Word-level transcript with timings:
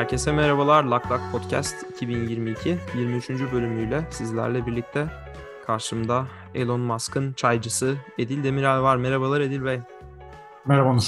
Herkese 0.00 0.32
merhabalar. 0.32 0.84
Lak 0.84 1.10
Lak 1.10 1.20
Podcast 1.32 1.74
2022 1.90 2.78
23. 2.98 3.30
bölümüyle 3.30 4.06
sizlerle 4.10 4.66
birlikte 4.66 5.06
karşımda 5.66 6.26
Elon 6.54 6.80
Musk'ın 6.80 7.32
çaycısı 7.32 7.96
Edil 8.18 8.44
Demiral 8.44 8.82
var. 8.82 8.96
Merhabalar 8.96 9.40
Edil 9.40 9.64
Bey. 9.64 9.80
Merhaba 10.66 10.88
Onur. 10.88 11.02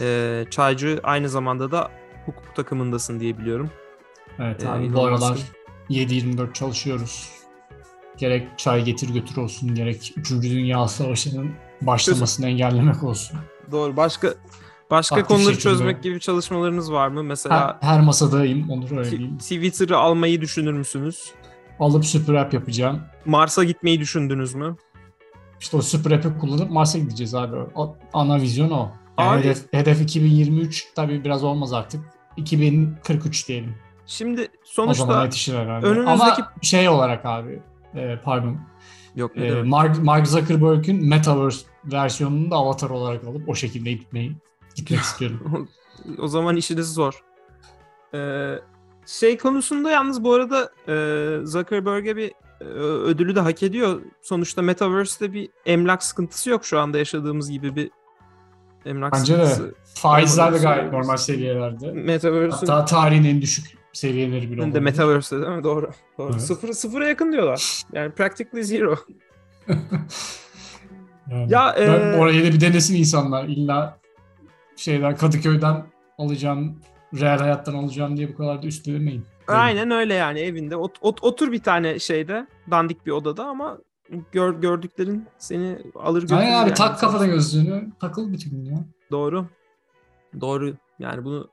Ee, 0.00 0.44
çaycı 0.50 1.00
aynı 1.02 1.28
zamanda 1.28 1.70
da 1.70 1.90
hukuk 2.26 2.54
takımındasın 2.54 3.20
diye 3.20 3.38
biliyorum. 3.38 3.70
Evet 4.38 4.66
abi 4.66 4.86
ee, 4.86 4.94
bu 4.94 5.04
aralar 5.04 5.38
7-24 5.90 6.52
çalışıyoruz. 6.52 7.30
Gerek 8.16 8.58
çay 8.58 8.84
getir 8.84 9.14
götür 9.14 9.36
olsun 9.36 9.74
gerek 9.74 10.12
3. 10.16 10.30
Dünya 10.30 10.88
Savaşı'nın 10.88 11.50
başlamasını 11.82 12.46
engellemek 12.46 13.02
olsun. 13.02 13.38
Doğru. 13.70 13.96
Başka 13.96 14.34
Başka 14.92 15.16
Aktif 15.16 15.28
konuları 15.28 15.54
şekilde. 15.54 15.62
çözmek 15.62 16.02
gibi 16.02 16.20
çalışmalarınız 16.20 16.92
var 16.92 17.08
mı? 17.08 17.22
Mesela 17.22 17.78
her, 17.80 17.88
her 17.88 18.00
masadayım 18.00 18.70
Onur 18.70 18.98
öyle 18.98 19.10
diyeyim. 19.10 19.38
Twitter'ı 19.38 19.98
almayı 19.98 20.40
düşünür 20.40 20.72
müsünüz? 20.72 21.32
Alıp 21.80 22.06
süper 22.06 22.34
app 22.34 22.54
yapacağım. 22.54 23.00
Mars'a 23.24 23.64
gitmeyi 23.64 24.00
düşündünüz 24.00 24.54
mü? 24.54 24.76
İşte 25.60 25.76
o 25.76 25.82
süper 25.82 26.10
app'i 26.10 26.38
kullanıp 26.38 26.70
Mars'a 26.70 26.98
gideceğiz 26.98 27.34
abi. 27.34 27.56
O, 27.74 27.96
ana 28.12 28.40
vizyon 28.40 28.70
o. 28.70 28.90
Yani 29.18 29.30
abi, 29.30 29.40
hedef, 29.40 29.72
hedef 29.72 30.00
2023 30.00 30.86
tabii 30.94 31.24
biraz 31.24 31.44
olmaz 31.44 31.72
artık. 31.72 32.00
2043 32.36 33.48
diyelim. 33.48 33.74
Şimdi 34.06 34.48
sonuçta 34.64 35.04
o 35.04 35.06
zaman 35.06 35.24
yetişir 35.24 35.54
herhalde. 35.54 35.86
Önünüzdeki... 35.86 36.10
Ama 36.10 36.52
şey 36.62 36.88
olarak 36.88 37.26
abi 37.26 37.62
e, 37.94 38.18
pardon. 38.24 38.56
Yok 39.16 39.36
e, 39.36 39.62
Mark, 39.62 40.02
Mark 40.02 40.26
Zuckerberg'ün 40.26 41.08
Metaverse 41.08 41.66
versiyonunu 41.84 42.50
da 42.50 42.56
avatar 42.56 42.90
olarak 42.90 43.24
alıp 43.24 43.48
o 43.48 43.54
şekilde 43.54 43.92
gitmeyi 43.92 44.36
gitmek 44.74 45.00
istiyorum. 45.00 45.68
o 46.18 46.28
zaman 46.28 46.56
işiniz 46.56 46.94
zor. 46.94 47.24
Ee, 48.14 48.58
şey 49.06 49.38
konusunda 49.38 49.90
yalnız 49.90 50.24
bu 50.24 50.34
arada 50.34 50.72
e, 50.88 51.46
Zuckerberg'e 51.46 52.16
bir 52.16 52.32
e, 52.60 52.64
ödülü 52.64 53.34
de 53.34 53.40
hak 53.40 53.62
ediyor. 53.62 54.02
Sonuçta 54.22 54.62
Metaverse'de 54.62 55.32
bir 55.32 55.48
emlak 55.66 56.02
sıkıntısı 56.02 56.50
yok 56.50 56.64
şu 56.64 56.78
anda 56.78 56.98
yaşadığımız 56.98 57.50
gibi 57.50 57.76
bir 57.76 57.90
emlak 58.86 59.12
Bence 59.12 59.32
sıkıntısı. 59.32 59.68
de. 59.68 59.74
Faizler 59.94 60.52
de 60.54 60.58
gayet 60.58 60.92
normal 60.92 61.16
seviyelerde. 61.16 61.92
Metaverse'ün... 61.92 62.66
Hatta 62.66 62.84
tarihin 62.84 63.24
en 63.24 63.42
düşük 63.42 63.66
seviyeleri 63.92 64.50
bile 64.50 64.60
olabilir. 64.60 64.74
De 64.74 64.80
Metaverse'de 64.80 65.42
değil 65.42 65.56
mi? 65.56 65.64
Doğru. 65.64 65.90
Doğru. 66.18 66.30
Evet. 66.32 66.42
Sıfır, 66.42 66.72
sıfıra 66.72 67.08
yakın 67.08 67.32
diyorlar. 67.32 67.82
Yani 67.92 68.12
practically 68.12 68.64
zero. 68.64 68.96
yani, 71.30 71.52
ya, 71.52 71.70
e... 71.70 72.16
orayı 72.16 72.44
da 72.44 72.54
bir 72.54 72.60
denesin 72.60 72.96
insanlar. 72.96 73.44
İlla 73.44 74.01
şeyden 74.76 75.16
Kadıköy'den 75.16 75.86
alacağım, 76.18 76.78
real 77.20 77.38
hayattan 77.38 77.74
alacağım 77.74 78.16
diye 78.16 78.28
bu 78.28 78.36
kadar 78.36 78.62
da 78.62 78.66
üstelemeyin. 78.66 79.24
Aynen 79.48 79.90
öyle 79.90 80.14
yani 80.14 80.40
evinde. 80.40 80.76
Ot, 80.76 80.98
ot, 81.00 81.24
otur 81.24 81.52
bir 81.52 81.62
tane 81.62 81.98
şeyde, 81.98 82.46
dandik 82.70 83.06
bir 83.06 83.10
odada 83.10 83.44
ama 83.44 83.78
gör, 84.32 84.54
gördüklerin 84.54 85.26
seni 85.38 85.78
alır 85.94 86.22
götürür. 86.22 86.40
Aynen 86.40 86.52
abi 86.52 86.68
yani. 86.68 86.74
tak 86.74 86.98
kafada 86.98 87.26
gözlüğünü, 87.26 87.92
takıl 88.00 88.32
bütün 88.32 88.50
gün 88.50 88.64
ya. 88.64 88.84
Doğru. 89.10 89.46
Doğru. 90.40 90.74
Yani 90.98 91.24
bunu 91.24 91.48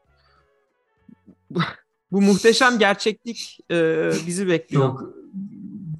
bu, 2.12 2.22
muhteşem 2.22 2.80
gerçeklik 2.80 3.60
e, 3.72 4.10
bizi 4.28 4.48
bekliyor. 4.48 4.84
Çok 4.84 5.14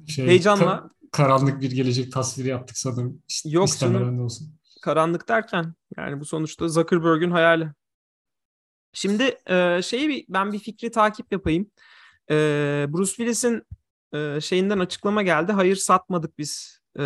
şey, 0.06 0.26
Heyecanla. 0.26 0.64
Ka- 0.64 0.90
karanlık 1.12 1.60
bir 1.60 1.70
gelecek 1.70 2.12
tasviri 2.12 2.48
yaptık 2.48 2.78
sanırım. 2.78 3.22
Yok 3.44 3.68
canım. 3.78 4.20
Olsun. 4.20 4.59
Karanlık 4.80 5.28
derken 5.28 5.74
yani 5.96 6.20
bu 6.20 6.24
sonuçta 6.24 6.68
Zuckerberg'ün 6.68 7.30
hayali. 7.30 7.72
Şimdi 8.92 9.38
e, 9.46 9.80
şeyi 9.82 10.08
bir, 10.08 10.24
ben 10.28 10.52
bir 10.52 10.58
fikri 10.58 10.90
takip 10.90 11.32
yapayım. 11.32 11.70
E, 12.30 12.34
Bruce 12.88 13.12
Willis'in 13.12 13.62
e, 14.12 14.40
şeyinden 14.40 14.78
açıklama 14.78 15.22
geldi. 15.22 15.52
Hayır 15.52 15.76
satmadık 15.76 16.38
biz 16.38 16.80
e, 16.98 17.04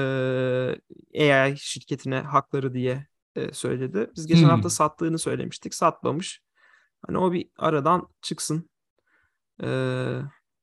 AI 1.19 1.55
şirketine 1.59 2.21
hakları 2.21 2.75
diye 2.75 3.07
e, 3.37 3.53
söyledi. 3.53 4.11
Biz 4.17 4.27
geçen 4.27 4.43
hmm. 4.43 4.51
hafta 4.51 4.71
sattığını 4.71 5.19
söylemiştik. 5.19 5.75
Satmamış. 5.75 6.43
Hani 7.07 7.19
o 7.19 7.33
bir 7.33 7.49
aradan 7.59 8.09
çıksın. 8.23 8.71
E, 9.63 9.69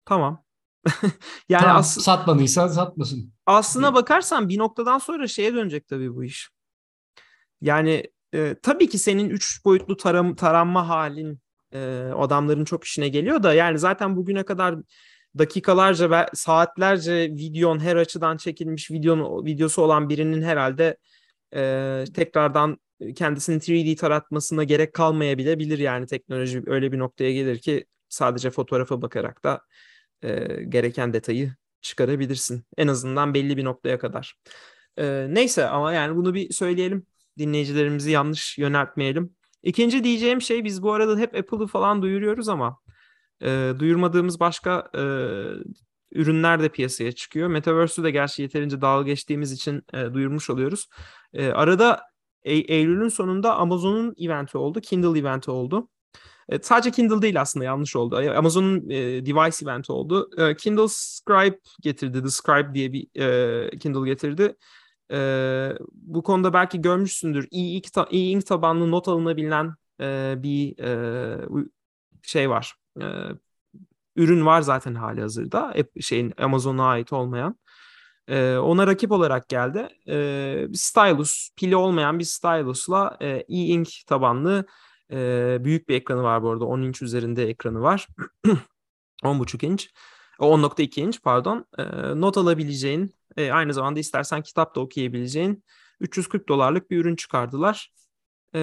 tamam. 0.06 0.44
yani 1.50 1.62
tamam, 1.62 1.78
as- 1.78 2.02
satmadıysa 2.02 2.70
satmasın. 2.70 3.34
Aslına 3.46 3.94
bakarsan 3.94 4.50
bir 4.50 4.58
noktadan 4.58 4.98
sonra 4.98 5.28
şeye 5.28 5.54
dönecek 5.54 5.88
tabii 5.88 6.16
bu 6.16 6.24
iş. 6.24 6.50
Yani 7.62 8.04
e, 8.34 8.56
tabii 8.62 8.90
ki 8.90 8.98
senin 8.98 9.30
üç 9.30 9.66
boyutlu 9.66 9.98
taram, 9.98 10.36
taranma 10.36 10.90
halin 10.90 11.40
e, 11.74 11.80
adamların 12.18 12.66
çok 12.66 12.84
işine 12.84 13.10
geliyor 13.10 13.44
da 13.44 13.54
yani 13.54 13.80
zaten 13.80 14.16
bugüne 14.16 14.44
kadar 14.44 14.76
dakikalarca 15.38 16.12
ve 16.12 16.26
saatlerce 16.34 17.14
videon 17.32 17.80
her 17.80 17.96
açıdan 17.96 18.38
çekilmiş 18.38 18.92
videonun 18.92 19.46
videosu 19.46 19.82
olan 19.82 20.10
birinin 20.10 20.42
herhalde 20.42 20.98
e, 21.56 22.04
tekrardan 22.16 22.78
kendisini 23.16 23.58
3D 23.58 23.96
taratmasına 23.96 24.64
gerek 24.64 24.94
kalmayabilir 24.94 25.80
yani 25.80 26.06
teknoloji 26.08 26.64
öyle 26.66 26.92
bir 26.92 27.00
noktaya 27.00 27.34
gelir 27.34 27.60
ki 27.60 27.86
sadece 28.10 28.50
fotoğrafa 28.50 29.02
bakarak 29.02 29.44
da 29.44 29.62
e, 30.24 30.64
gereken 30.64 31.14
detayı 31.14 31.54
çıkarabilirsin. 31.82 32.66
En 32.78 32.88
azından 32.88 33.34
belli 33.34 33.58
bir 33.58 33.66
noktaya 33.66 34.00
kadar. 34.00 34.36
E, 34.98 35.28
neyse 35.30 35.68
ama 35.68 35.94
yani 35.94 36.16
bunu 36.16 36.34
bir 36.34 36.54
söyleyelim 36.54 37.06
dinleyicilerimizi 37.38 38.12
yanlış 38.12 38.58
yöneltmeyelim. 38.58 39.36
İkinci 39.64 40.04
diyeceğim 40.04 40.42
şey 40.42 40.64
biz 40.64 40.84
bu 40.84 40.94
arada 40.94 41.20
hep 41.20 41.36
Apple'ı 41.36 41.68
falan 41.68 42.02
duyuruyoruz 42.02 42.50
ama 42.50 42.80
e, 43.42 43.74
duyurmadığımız 43.80 44.40
başka 44.40 44.90
e, 44.96 45.02
ürünler 46.12 46.64
de 46.64 46.70
piyasaya 46.70 47.12
çıkıyor. 47.12 47.48
Metaverse'ü 47.50 48.04
de 48.04 48.12
gerçi 48.12 48.42
yeterince 48.42 48.82
dalga 48.82 49.04
geçtiğimiz 49.04 49.52
için 49.52 49.84
e, 49.94 50.14
duyurmuş 50.14 50.50
oluyoruz. 50.50 50.88
E, 51.34 51.48
arada 51.48 52.02
e- 52.44 52.54
Eylül'ün 52.54 53.10
sonunda 53.10 53.56
Amazon'un 53.56 54.16
eventi 54.20 54.58
oldu. 54.58 54.82
Kindle 54.82 55.20
eventi 55.20 55.52
oldu. 55.52 55.90
E, 56.50 56.60
sadece 56.62 56.92
Kindle 56.92 57.22
değil 57.22 57.42
aslında 57.42 57.66
yanlış 57.66 57.96
oldu. 57.96 58.16
Amazon'un 58.36 58.90
e, 58.90 59.26
device 59.26 59.66
eventi 59.66 59.92
oldu. 59.92 60.30
E, 60.38 60.56
Kindle 60.56 60.88
Scribe 60.88 61.60
getirdi. 61.82 62.24
The 62.24 62.30
Scribe 62.30 62.74
diye 62.74 62.94
bir 62.94 63.22
e, 63.22 63.78
Kindle 63.78 64.10
getirdi. 64.10 64.56
E, 65.12 65.18
bu 65.94 66.24
konuda 66.24 66.54
belki 66.54 66.82
görmüşsündür. 66.82 67.48
E-ink, 67.52 67.94
ta- 67.94 68.08
e-ink 68.12 68.46
tabanlı 68.46 68.92
not 68.92 69.08
alınabilen 69.08 69.76
e, 70.02 70.36
bir 70.38 70.80
e, 70.80 71.48
şey 72.24 72.50
var. 72.50 72.76
E, 73.02 73.06
ürün 74.16 74.46
var 74.46 74.62
zaten 74.62 74.96
hali 74.96 75.22
hazırda. 75.22 75.74
Şeyin 76.02 76.34
Amazon'a 76.38 76.86
ait 76.86 77.14
olmayan. 77.14 77.56
E, 78.28 78.58
ona 78.58 78.88
rakip 78.88 79.12
olarak 79.12 79.50
geldi. 79.50 79.88
E, 80.08 80.68
stylus, 80.74 81.50
pili 81.58 81.76
olmayan 81.76 82.20
bir 82.20 82.24
stylusla 82.24 83.18
e, 83.22 83.28
e-ink 83.28 83.90
tabanlı 84.08 84.66
e, 85.12 85.58
büyük 85.64 85.90
bir 85.90 85.96
ekranı 85.96 86.24
var 86.24 86.44
bu 86.44 86.50
arada. 86.50 86.66
10 86.66 86.82
inç 86.82 87.02
üzerinde 87.02 87.50
ekranı 87.50 87.82
var. 87.82 88.08
10.5 89.24 89.66
inç. 89.66 89.90
10.2 90.42 91.02
inç 91.02 91.22
pardon. 91.22 91.66
E, 91.78 91.84
not 92.22 92.38
alabileceğin 92.38 93.16
e, 93.38 93.52
aynı 93.52 93.74
zamanda 93.74 94.00
istersen 94.00 94.42
kitap 94.42 94.76
da 94.76 94.80
okuyabileceğin 94.80 95.64
340 96.00 96.50
dolarlık 96.50 96.92
bir 96.92 96.98
ürün 96.98 97.16
çıkardılar. 97.16 97.94
E, 98.56 98.60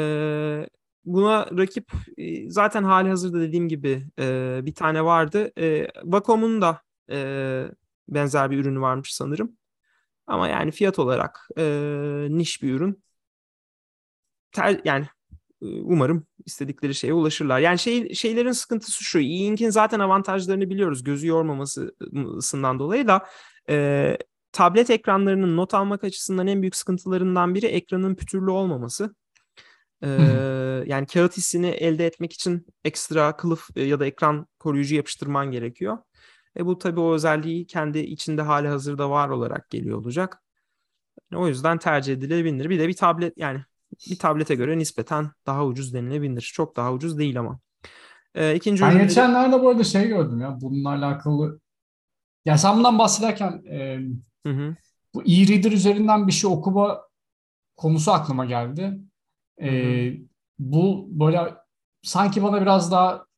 buna 1.05 1.47
rakip 1.59 1.93
e, 2.19 2.51
zaten 2.51 2.85
hali 2.85 3.09
hazırda 3.09 3.41
dediğim 3.41 3.69
gibi 3.69 4.07
e, 4.19 4.61
bir 4.63 4.75
tane 4.75 5.05
vardı. 5.05 5.53
E, 5.59 5.89
Wacom'un 6.03 6.63
da 6.63 6.83
e, 7.11 7.67
benzer 8.09 8.51
bir 8.51 8.59
ürünü 8.59 8.81
varmış 8.81 9.15
sanırım. 9.15 9.57
Ama 10.27 10.49
yani 10.49 10.71
fiyat 10.71 10.99
olarak 10.99 11.49
e, 11.59 11.65
niş 12.31 12.63
bir 12.63 12.75
ürün. 12.75 13.03
Ter, 14.53 14.81
yani 14.85 15.07
umarım 15.61 16.27
istedikleri 16.47 16.95
şeye 16.95 17.13
ulaşırlar. 17.13 17.61
Yani 17.61 17.79
şey, 17.79 18.15
şeylerin 18.15 18.53
sıkıntısı 18.53 19.05
şu. 19.05 19.19
E-Ink'in 19.19 19.71
zaten 19.71 20.01
avantajlarını 20.01 20.71
biliyoruz. 20.71 21.05
Gözü 21.05 21.27
yormamasından 21.27 22.79
dolayı 22.79 23.09
da 23.09 23.27
e, 23.71 24.19
tablet 24.53 24.91
ekranlarının 24.91 25.57
not 25.57 25.75
almak 25.75 26.05
açısından 26.05 26.47
en 26.47 26.63
büyük 26.63 26.77
sıkıntılarından 26.77 27.55
biri 27.55 27.67
ekranın 27.67 28.15
pütürlü 28.15 28.51
olmaması. 28.51 29.15
Ee, 30.03 30.09
yani 30.87 31.07
kağıt 31.07 31.37
hissini 31.37 31.67
elde 31.67 32.07
etmek 32.07 32.33
için 32.33 32.67
ekstra 32.85 33.37
kılıf 33.37 33.69
e, 33.77 33.83
ya 33.83 34.01
da 34.01 34.07
ekran 34.07 34.47
koruyucu 34.59 34.95
yapıştırman 34.95 35.51
gerekiyor. 35.51 35.99
E 36.57 36.67
bu 36.67 36.79
tabii 36.79 37.01
o 37.01 37.15
özelliği 37.15 37.67
kendi 37.67 37.99
içinde 37.99 38.43
hali 38.43 38.69
hazırda 38.69 39.11
var 39.11 39.29
olarak 39.29 39.71
geliyor 39.71 39.99
olacak. 39.99 40.43
O 41.35 41.49
yüzden 41.49 41.79
tercih 41.79 42.13
edilebilir. 42.13 42.71
Bir 42.71 42.79
de 42.79 42.89
bir 42.89 42.97
tablet 42.97 43.39
yani 43.39 43.65
bir 44.11 44.19
tablete 44.19 44.55
göre 44.55 44.79
nispeten 44.79 45.31
daha 45.47 45.67
ucuz 45.67 45.95
denilebilir. 45.95 46.51
Çok 46.55 46.77
daha 46.77 46.93
ucuz 46.93 47.19
değil 47.19 47.41
ama. 47.41 47.61
Ee, 48.35 48.55
ikinci 48.55 48.83
ben 48.83 48.91
ürünleri... 48.91 49.09
geçenlerde 49.09 49.63
bu 49.63 49.69
arada 49.69 49.85
şey 49.85 50.09
gördüm 50.09 50.41
ya 50.41 50.59
bununla 50.61 50.89
alakalı. 50.89 51.61
Ya 52.45 52.59
sen 52.59 52.79
bundan 52.79 52.99
bahsederken 52.99 53.63
e, 53.71 53.99
Hı 54.47 54.53
hı. 54.53 54.77
Bu 55.15 55.23
e-reader 55.23 55.73
üzerinden 55.73 56.27
bir 56.27 56.33
şey 56.33 56.51
okuma 56.51 57.01
konusu 57.77 58.13
aklıma 58.13 58.45
geldi. 58.45 58.99
Ee, 59.59 60.07
hı 60.07 60.11
hı. 60.11 60.17
Bu 60.59 61.09
böyle 61.11 61.55
sanki 62.03 62.43
bana 62.43 62.61
biraz 62.61 62.93
daha 62.93 63.29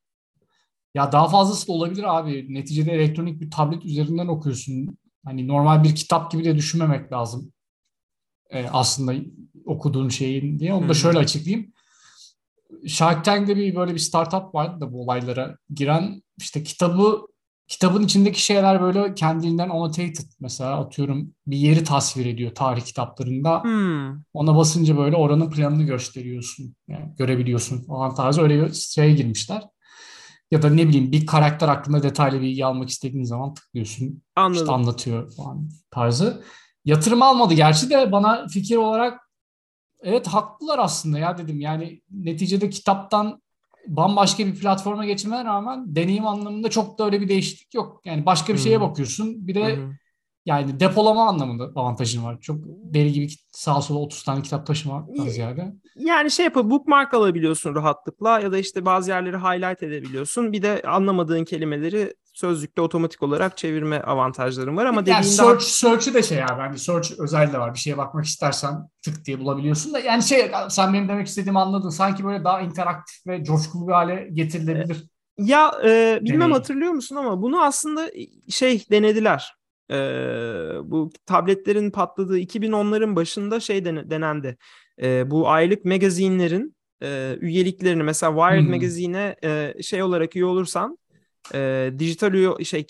Ya 0.94 1.12
daha 1.12 1.28
fazlası 1.28 1.68
da 1.68 1.72
olabilir 1.72 2.18
abi. 2.18 2.54
Neticede 2.54 2.92
elektronik 2.92 3.40
bir 3.40 3.50
tablet 3.50 3.84
üzerinden 3.84 4.26
okuyorsun. 4.26 4.98
Hani 5.24 5.48
normal 5.48 5.84
bir 5.84 5.94
kitap 5.94 6.32
gibi 6.32 6.44
de 6.44 6.56
düşünmemek 6.56 7.12
lazım. 7.12 7.52
Ee, 8.50 8.66
aslında 8.72 9.14
okuduğun 9.70 10.08
şeyin 10.08 10.58
diye. 10.58 10.74
Onu 10.74 10.88
da 10.88 10.94
şöyle 10.94 11.18
açıklayayım. 11.18 11.72
Shark 12.86 13.24
Tank'de 13.24 13.56
bir 13.56 13.74
böyle 13.76 13.94
bir 13.94 13.98
startup 13.98 14.54
vardı 14.54 14.80
da 14.80 14.92
bu 14.92 15.02
olaylara 15.02 15.56
giren 15.74 16.22
işte 16.38 16.62
kitabı 16.62 17.26
kitabın 17.68 18.02
içindeki 18.02 18.42
şeyler 18.42 18.82
böyle 18.82 19.14
kendinden 19.14 19.68
annotated 19.68 20.26
mesela 20.40 20.80
atıyorum 20.80 21.34
bir 21.46 21.56
yeri 21.56 21.84
tasvir 21.84 22.26
ediyor 22.26 22.54
tarih 22.54 22.82
kitaplarında. 22.82 23.62
Hmm. 23.62 24.22
Ona 24.32 24.56
basınca 24.56 24.96
böyle 24.96 25.16
oranın 25.16 25.50
planını 25.50 25.82
gösteriyorsun. 25.82 26.74
Yani 26.88 27.14
görebiliyorsun 27.18 27.82
falan 27.82 28.14
tarzı 28.14 28.42
öyle 28.42 28.66
bir 28.66 28.72
şeye 28.72 29.12
girmişler. 29.12 29.62
Ya 30.50 30.62
da 30.62 30.70
ne 30.70 30.88
bileyim 30.88 31.12
bir 31.12 31.26
karakter 31.26 31.68
hakkında 31.68 32.02
detaylı 32.02 32.40
bilgi 32.40 32.64
almak 32.64 32.88
istediğin 32.88 33.24
zaman 33.24 33.54
tıklıyorsun. 33.54 34.22
Anladım. 34.36 34.62
İşte 34.62 34.72
anlatıyor 34.72 35.32
falan 35.36 35.68
tarzı. 35.90 36.42
Yatırım 36.84 37.22
almadı 37.22 37.54
gerçi 37.54 37.90
de 37.90 38.12
bana 38.12 38.46
fikir 38.48 38.76
olarak 38.76 39.29
evet 40.02 40.26
haklılar 40.26 40.78
aslında 40.78 41.18
ya 41.18 41.38
dedim. 41.38 41.60
Yani 41.60 42.00
neticede 42.10 42.70
kitaptan 42.70 43.42
bambaşka 43.86 44.46
bir 44.46 44.54
platforma 44.54 45.04
geçmene 45.04 45.44
rağmen 45.44 45.96
deneyim 45.96 46.26
anlamında 46.26 46.70
çok 46.70 46.98
da 46.98 47.04
öyle 47.04 47.20
bir 47.20 47.28
değişiklik 47.28 47.74
yok. 47.74 48.00
Yani 48.04 48.26
başka 48.26 48.52
bir 48.52 48.58
şeye 48.58 48.76
hmm. 48.76 48.88
bakıyorsun. 48.88 49.46
Bir 49.46 49.54
de 49.54 49.76
hmm. 49.76 49.92
yani 50.46 50.80
depolama 50.80 51.28
anlamında 51.28 51.70
avantajın 51.74 52.24
var. 52.24 52.40
Çok 52.40 52.56
deli 52.66 53.12
gibi 53.12 53.28
sağa 53.52 53.80
sola 53.80 53.98
30 53.98 54.22
tane 54.22 54.42
kitap 54.42 54.66
taşımaktan 54.66 55.28
ziyade. 55.28 55.72
Yani 55.96 56.30
şey 56.30 56.44
yapıp 56.44 56.70
bookmark 56.70 57.14
alabiliyorsun 57.14 57.74
rahatlıkla 57.74 58.40
ya 58.40 58.52
da 58.52 58.58
işte 58.58 58.84
bazı 58.84 59.10
yerleri 59.10 59.36
highlight 59.36 59.82
edebiliyorsun. 59.82 60.52
Bir 60.52 60.62
de 60.62 60.82
anlamadığın 60.82 61.44
kelimeleri 61.44 62.14
sözlükte 62.40 62.80
otomatik 62.80 63.22
olarak 63.22 63.56
çevirme 63.56 64.00
avantajlarım 64.00 64.76
var 64.76 64.86
ama 64.86 65.02
yani 65.06 65.24
search, 65.24 65.50
daha... 65.50 65.60
search'ü 65.60 66.14
de 66.14 66.22
şey 66.22 66.38
ya 66.38 66.56
bence 66.58 66.78
search 66.78 67.10
özel 67.18 67.52
de 67.52 67.58
var. 67.58 67.74
Bir 67.74 67.78
şeye 67.78 67.98
bakmak 67.98 68.24
istersen 68.24 68.88
tık 69.02 69.24
diye 69.24 69.40
bulabiliyorsun 69.40 69.94
da 69.94 69.98
yani 69.98 70.22
şey 70.22 70.50
sen 70.68 70.94
benim 70.94 71.08
demek 71.08 71.26
istediğimi 71.26 71.58
anladın. 71.58 71.90
Sanki 71.90 72.24
böyle 72.24 72.44
daha 72.44 72.60
interaktif 72.60 73.26
ve 73.26 73.44
coşkulu 73.44 73.88
bir 73.88 73.92
hale 73.92 74.28
getirilebilir. 74.32 75.04
Ya 75.38 75.72
e, 75.84 76.18
bilmem 76.20 76.40
Deneyim. 76.40 76.52
hatırlıyor 76.52 76.92
musun 76.92 77.16
ama 77.16 77.42
bunu 77.42 77.62
aslında 77.62 78.10
şey 78.48 78.84
denediler. 78.90 79.54
E, 79.90 79.96
bu 80.84 81.10
tabletlerin 81.26 81.90
patladığı 81.90 82.38
2010'ların 82.38 83.16
başında 83.16 83.60
şey 83.60 83.84
denendi. 83.84 84.56
E, 85.02 85.30
bu 85.30 85.48
aylık 85.48 85.84
magazinlerin 85.84 86.76
e, 87.02 87.36
üyeliklerini 87.40 88.02
mesela 88.02 88.32
Wired 88.32 88.64
hmm. 88.64 88.70
magazine'e 88.70 89.36
e, 89.44 89.82
şey 89.82 90.02
olarak 90.02 90.36
üye 90.36 90.44
olursan 90.44 90.98
e, 91.54 91.92
dijital 91.98 92.34
üye 92.34 92.64
şey 92.64 92.86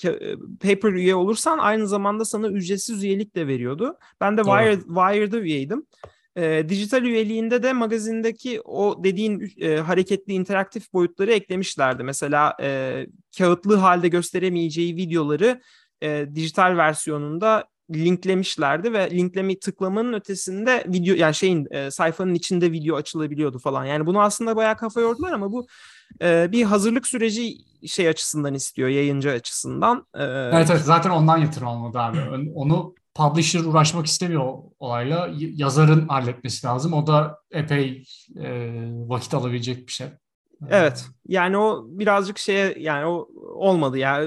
paper 0.60 0.92
üye 0.92 1.14
olursan 1.14 1.58
aynı 1.58 1.86
zamanda 1.88 2.24
sana 2.24 2.48
ücretsiz 2.48 3.04
üyelik 3.04 3.36
de 3.36 3.46
veriyordu. 3.46 3.98
Ben 4.20 4.36
de 4.36 4.42
Wired, 4.42 4.80
Wired'da 4.80 5.38
üyeydim. 5.38 5.86
E, 6.36 6.68
dijital 6.68 7.04
üyeliğinde 7.04 7.62
de 7.62 7.72
magazindeki 7.72 8.60
o 8.60 9.04
dediğin 9.04 9.52
e, 9.60 9.76
hareketli 9.76 10.32
interaktif 10.32 10.92
boyutları 10.92 11.32
eklemişlerdi. 11.32 12.02
Mesela 12.02 12.56
e, 12.62 13.06
kağıtlı 13.38 13.76
halde 13.76 14.08
gösteremeyeceği 14.08 14.96
videoları 14.96 15.60
e, 16.02 16.26
dijital 16.34 16.76
versiyonunda 16.76 17.64
linklemişlerdi 17.94 18.92
ve 18.92 19.10
linklemi 19.10 19.58
tıklamanın 19.58 20.12
ötesinde 20.12 20.84
video 20.86 21.14
yani 21.14 21.34
şeyin 21.34 21.66
e, 21.70 21.90
sayfanın 21.90 22.34
içinde 22.34 22.72
video 22.72 22.96
açılabiliyordu 22.96 23.58
falan. 23.58 23.84
Yani 23.84 24.06
bunu 24.06 24.20
aslında 24.20 24.56
bayağı 24.56 24.76
kafa 24.76 25.00
yordular 25.00 25.32
ama 25.32 25.52
bu 25.52 25.66
e, 26.22 26.52
bir 26.52 26.64
hazırlık 26.64 27.06
süreci 27.06 27.56
şey 27.86 28.08
açısından 28.08 28.54
istiyor, 28.54 28.88
yayıncı 28.88 29.30
açısından. 29.30 30.06
E, 30.14 30.24
evet 30.24 30.70
evet 30.70 30.82
zaten 30.82 31.10
ondan 31.10 31.38
yatırım 31.38 31.68
almadı 31.68 31.98
abi. 31.98 32.18
Onu 32.54 32.94
publisher 33.14 33.60
uğraşmak 33.60 34.06
istemiyor 34.06 34.54
olayla. 34.78 35.30
Yazarın 35.36 36.08
halletmesi 36.08 36.66
lazım. 36.66 36.92
O 36.92 37.06
da 37.06 37.38
epey 37.50 38.04
e, 38.36 38.72
vakit 39.06 39.34
alabilecek 39.34 39.86
bir 39.86 39.92
şey. 39.92 40.06
Evet. 40.68 41.04
Yani 41.28 41.56
o 41.56 41.84
birazcık 41.88 42.38
şeye 42.38 42.74
yani 42.78 43.06
o 43.06 43.28
olmadı 43.54 43.98
ya. 43.98 44.24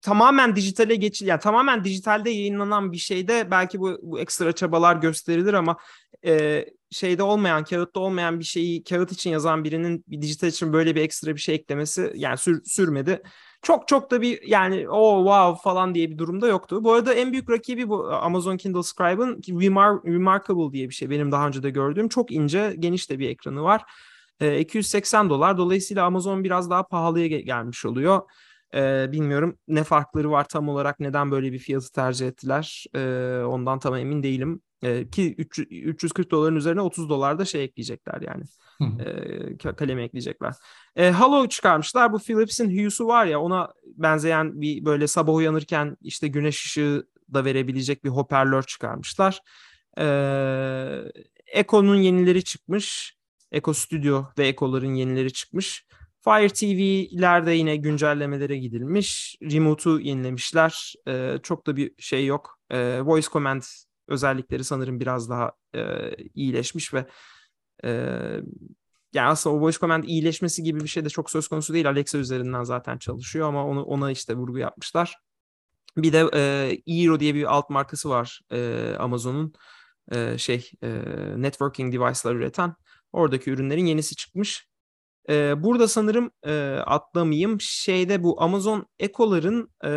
Tamamen 0.00 0.56
dijitale 0.56 0.94
geçil 0.94 1.26
yani 1.26 1.40
tamamen 1.40 1.84
dijitalde 1.84 2.30
yayınlanan 2.30 2.92
bir 2.92 2.96
şeyde 2.96 3.50
belki 3.50 3.80
bu, 3.80 3.98
bu 4.02 4.20
ekstra 4.20 4.52
çabalar 4.52 4.96
gösterilir 4.96 5.54
ama 5.54 5.76
e, 6.24 6.64
şeyde 6.92 7.22
olmayan, 7.22 7.64
kağıtta 7.64 8.00
olmayan 8.00 8.40
bir 8.40 8.44
şeyi 8.44 8.84
kağıt 8.84 9.12
için 9.12 9.30
yazan 9.30 9.64
birinin 9.64 10.04
bir 10.08 10.22
dijital 10.22 10.48
için 10.48 10.72
böyle 10.72 10.94
bir 10.94 11.00
ekstra 11.00 11.34
bir 11.34 11.40
şey 11.40 11.54
eklemesi 11.54 12.12
yani 12.14 12.38
sür, 12.38 12.62
sürmedi. 12.64 13.22
Çok 13.62 13.88
çok 13.88 14.10
da 14.10 14.22
bir 14.22 14.42
yani 14.42 14.88
o 14.88 14.94
oh, 14.94 15.24
wow 15.24 15.62
falan 15.70 15.94
diye 15.94 16.10
bir 16.10 16.18
durumda 16.18 16.46
yoktu. 16.46 16.84
Bu 16.84 16.92
arada 16.92 17.14
en 17.14 17.32
büyük 17.32 17.50
rakibi 17.50 17.88
bu 17.88 18.12
Amazon 18.12 18.56
Kindle 18.56 18.82
Scribe'ın 18.82 19.60
Remar 19.62 20.04
Remarkable 20.04 20.72
diye 20.72 20.88
bir 20.88 20.94
şey. 20.94 21.10
Benim 21.10 21.32
daha 21.32 21.46
önce 21.46 21.62
de 21.62 21.70
gördüğüm 21.70 22.08
çok 22.08 22.32
ince, 22.32 22.76
geniş 22.78 23.10
de 23.10 23.18
bir 23.18 23.28
ekranı 23.28 23.62
var. 23.62 23.82
E, 24.40 24.60
280 24.60 25.30
dolar. 25.30 25.58
Dolayısıyla 25.58 26.04
Amazon 26.04 26.44
biraz 26.44 26.70
daha 26.70 26.86
pahalıya 26.88 27.26
gelmiş 27.26 27.84
oluyor. 27.86 28.22
E, 28.74 29.12
bilmiyorum 29.12 29.58
ne 29.68 29.84
farkları 29.84 30.30
var 30.30 30.44
tam 30.48 30.68
olarak 30.68 31.00
neden 31.00 31.30
böyle 31.30 31.52
bir 31.52 31.58
fiyatı 31.58 31.92
tercih 31.92 32.28
ettiler. 32.28 32.84
E, 32.94 33.00
ondan 33.44 33.78
tam 33.78 33.96
emin 33.96 34.22
değilim. 34.22 34.62
E, 34.82 35.10
ki 35.10 35.34
300, 35.38 35.68
340 35.70 36.30
doların 36.30 36.56
üzerine 36.56 36.80
30 36.80 37.08
dolar 37.08 37.38
da 37.38 37.44
şey 37.44 37.64
ekleyecekler 37.64 38.20
yani. 38.20 38.44
e, 39.00 39.74
kalemi 39.76 40.02
ekleyecekler. 40.02 40.54
E, 40.96 41.10
Halo 41.10 41.48
çıkarmışlar. 41.48 42.12
Bu 42.12 42.18
Philips'in 42.18 42.78
Hue'su 42.78 43.06
var 43.06 43.26
ya 43.26 43.40
ona 43.40 43.68
benzeyen 43.86 44.60
bir 44.60 44.84
böyle 44.84 45.06
sabah 45.06 45.34
uyanırken 45.34 45.96
işte 46.00 46.28
güneş 46.28 46.66
ışığı 46.66 47.06
da 47.34 47.44
verebilecek 47.44 48.04
bir 48.04 48.08
hoparlör 48.08 48.62
çıkarmışlar. 48.62 49.40
E, 49.98 50.04
Echo'nun 51.46 51.96
yenileri 51.96 52.44
çıkmış. 52.44 53.16
Echo 53.52 53.72
Studio 53.72 54.26
ve 54.38 54.48
Echo'ların 54.48 54.94
yenileri 54.94 55.32
çıkmış. 55.32 55.86
Fire 56.24 56.48
TV'lerde 56.48 57.52
yine 57.52 57.76
güncellemelere 57.76 58.56
gidilmiş. 58.56 59.36
Remote'u 59.42 60.00
yenilemişler. 60.00 60.94
Ee, 61.08 61.38
çok 61.42 61.66
da 61.66 61.76
bir 61.76 61.92
şey 61.98 62.26
yok. 62.26 62.58
Ee, 62.70 63.00
voice 63.00 63.28
Command 63.32 63.62
özellikleri 64.08 64.64
sanırım 64.64 65.00
biraz 65.00 65.30
daha 65.30 65.52
e, 65.74 66.10
iyileşmiş 66.34 66.94
ve 66.94 67.06
e, 67.84 67.90
yani 69.12 69.28
aslında 69.28 69.56
o 69.56 69.60
voice 69.60 69.78
command 69.78 70.04
iyileşmesi 70.04 70.62
gibi 70.62 70.80
bir 70.80 70.88
şey 70.88 71.04
de 71.04 71.08
çok 71.08 71.30
söz 71.30 71.48
konusu 71.48 71.74
değil. 71.74 71.88
Alexa 71.88 72.18
üzerinden 72.18 72.64
zaten 72.64 72.98
çalışıyor 72.98 73.48
ama 73.48 73.66
onu 73.66 73.82
ona 73.82 74.10
işte 74.10 74.34
vurgu 74.34 74.58
yapmışlar. 74.58 75.16
Bir 75.96 76.12
de 76.12 76.30
e, 76.34 76.42
Eero 76.86 77.20
diye 77.20 77.34
bir 77.34 77.54
alt 77.54 77.70
markası 77.70 78.10
var 78.10 78.40
e, 78.52 78.90
Amazon'un 78.98 79.52
e, 80.12 80.38
şey 80.38 80.70
e, 80.82 80.88
networking 81.36 81.94
device'lar 81.94 82.34
üreten. 82.34 82.74
Oradaki 83.12 83.50
ürünlerin 83.50 83.86
yenisi 83.86 84.16
çıkmış. 84.16 84.71
Burada 85.56 85.88
sanırım 85.88 86.30
e, 86.42 86.76
atlamayayım. 86.86 87.60
Şeyde 87.60 88.22
bu 88.22 88.42
Amazon 88.42 88.86
Echo'ların 88.98 89.70
e, 89.84 89.90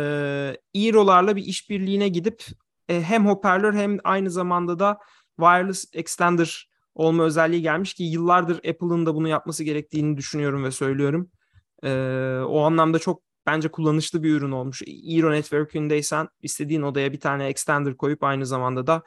Eero'larla 0.74 1.36
bir 1.36 1.44
işbirliğine 1.44 2.08
gidip 2.08 2.44
e, 2.88 3.02
hem 3.02 3.26
hoparlör 3.26 3.74
hem 3.74 3.98
aynı 4.04 4.30
zamanda 4.30 4.78
da 4.78 4.98
wireless 5.38 5.84
extender 5.92 6.70
olma 6.94 7.24
özelliği 7.24 7.62
gelmiş 7.62 7.94
ki 7.94 8.04
yıllardır 8.04 8.56
Apple'ın 8.56 9.06
da 9.06 9.14
bunu 9.14 9.28
yapması 9.28 9.64
gerektiğini 9.64 10.16
düşünüyorum 10.16 10.64
ve 10.64 10.70
söylüyorum. 10.70 11.30
E, 11.82 11.90
o 12.46 12.60
anlamda 12.60 12.98
çok 12.98 13.22
bence 13.46 13.68
kullanışlı 13.68 14.22
bir 14.22 14.34
ürün 14.34 14.50
olmuş. 14.50 14.82
Eero 14.86 15.32
Network'ündeysen 15.32 16.28
istediğin 16.42 16.82
odaya 16.82 17.12
bir 17.12 17.20
tane 17.20 17.46
extender 17.46 17.96
koyup 17.96 18.24
aynı 18.24 18.46
zamanda 18.46 18.86
da 18.86 19.02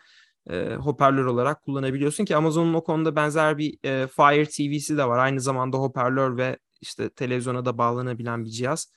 e, 0.49 0.75
hoparlör 0.75 1.25
olarak 1.25 1.61
kullanabiliyorsun 1.61 2.25
ki 2.25 2.35
Amazon'un 2.35 2.73
o 2.73 2.83
konuda 2.83 3.15
benzer 3.15 3.57
bir 3.57 3.77
e, 3.83 4.07
Fire 4.07 4.45
TV'si 4.45 4.97
de 4.97 5.05
var. 5.07 5.19
Aynı 5.19 5.41
zamanda 5.41 5.77
hoparlör 5.77 6.37
ve 6.37 6.57
işte 6.81 7.09
televizyona 7.09 7.65
da 7.65 7.77
bağlanabilen 7.77 8.45
bir 8.45 8.49
cihaz. 8.49 8.93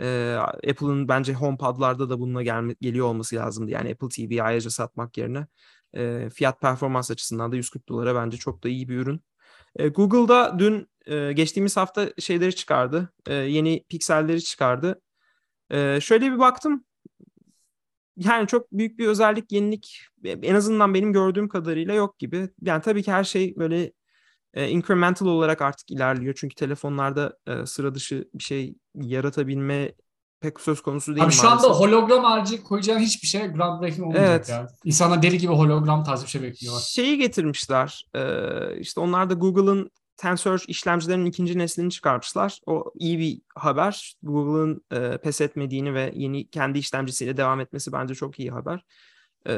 E, 0.00 0.36
Apple'ın 0.70 1.08
bence 1.08 1.34
HomePod'larda 1.34 2.10
da 2.10 2.20
bununla 2.20 2.42
gel- 2.42 2.74
geliyor 2.80 3.06
olması 3.06 3.36
lazımdı. 3.36 3.70
Yani 3.70 3.90
Apple 3.90 4.08
TV'yi 4.08 4.42
ayrıca 4.42 4.70
satmak 4.70 5.18
yerine 5.18 5.46
e, 5.96 6.30
fiyat 6.34 6.60
performans 6.60 7.10
açısından 7.10 7.52
da 7.52 7.56
140 7.56 7.88
dolara 7.88 8.14
bence 8.14 8.36
çok 8.36 8.64
da 8.64 8.68
iyi 8.68 8.88
bir 8.88 8.96
ürün. 8.96 9.20
E, 9.76 9.88
Google'da 9.88 10.58
dün 10.58 10.88
e, 11.06 11.32
geçtiğimiz 11.32 11.76
hafta 11.76 12.08
şeyleri 12.18 12.54
çıkardı. 12.54 13.12
E, 13.26 13.34
yeni 13.34 13.84
pikselleri 13.88 14.42
çıkardı. 14.42 15.00
E, 15.70 16.00
şöyle 16.00 16.32
bir 16.32 16.38
baktım. 16.38 16.84
Yani 18.16 18.46
çok 18.46 18.72
büyük 18.72 18.98
bir 18.98 19.06
özellik, 19.06 19.52
yenilik 19.52 20.00
en 20.24 20.54
azından 20.54 20.94
benim 20.94 21.12
gördüğüm 21.12 21.48
kadarıyla 21.48 21.94
yok 21.94 22.18
gibi. 22.18 22.48
Yani 22.62 22.82
tabii 22.82 23.02
ki 23.02 23.12
her 23.12 23.24
şey 23.24 23.56
böyle 23.56 23.92
e, 24.54 24.68
incremental 24.68 25.26
olarak 25.26 25.62
artık 25.62 25.90
ilerliyor. 25.90 26.34
Çünkü 26.36 26.54
telefonlarda 26.54 27.38
e, 27.46 27.66
sıra 27.66 27.94
dışı 27.94 28.28
bir 28.34 28.42
şey 28.42 28.74
yaratabilme 28.94 29.92
pek 30.40 30.60
söz 30.60 30.82
konusu 30.82 31.14
değil 31.14 31.26
Abi 31.26 31.32
şu 31.32 31.48
anda 31.48 31.68
hologram 31.68 32.24
harici 32.24 32.62
koyacağın 32.62 32.98
hiçbir 32.98 33.28
şey 33.28 33.46
groundbreaking 33.46 34.06
olmayacak 34.06 34.28
evet. 34.28 34.48
yani. 34.48 34.68
İnsanlar 34.84 35.22
deli 35.22 35.38
gibi 35.38 35.52
hologram 35.52 36.04
tarzı 36.04 36.24
bir 36.24 36.30
şey 36.30 36.42
bekliyorlar. 36.42 36.80
Şeyi 36.80 37.18
getirmişler. 37.18 38.06
E, 38.14 38.22
işte 38.78 39.00
onlar 39.00 39.30
da 39.30 39.34
Google'ın 39.34 39.90
Tensor 40.22 40.64
işlemcilerin 40.68 41.24
ikinci 41.24 41.58
neslini 41.58 41.90
çıkarmışlar. 41.90 42.60
O 42.66 42.92
iyi 42.94 43.18
bir 43.18 43.40
haber. 43.54 44.14
Google'ın 44.22 44.84
e, 44.92 45.18
pes 45.18 45.40
etmediğini 45.40 45.94
ve 45.94 46.12
yeni 46.14 46.50
kendi 46.50 46.78
işlemcisiyle 46.78 47.36
devam 47.36 47.60
etmesi 47.60 47.92
bence 47.92 48.14
çok 48.14 48.40
iyi 48.40 48.50
haber. 48.50 48.84
E, 49.46 49.54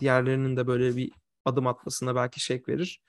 diğerlerinin 0.00 0.56
de 0.56 0.66
böyle 0.66 0.96
bir 0.96 1.12
adım 1.44 1.66
atmasına 1.66 2.14
belki 2.14 2.40
şek 2.40 2.68
verir. 2.68 3.00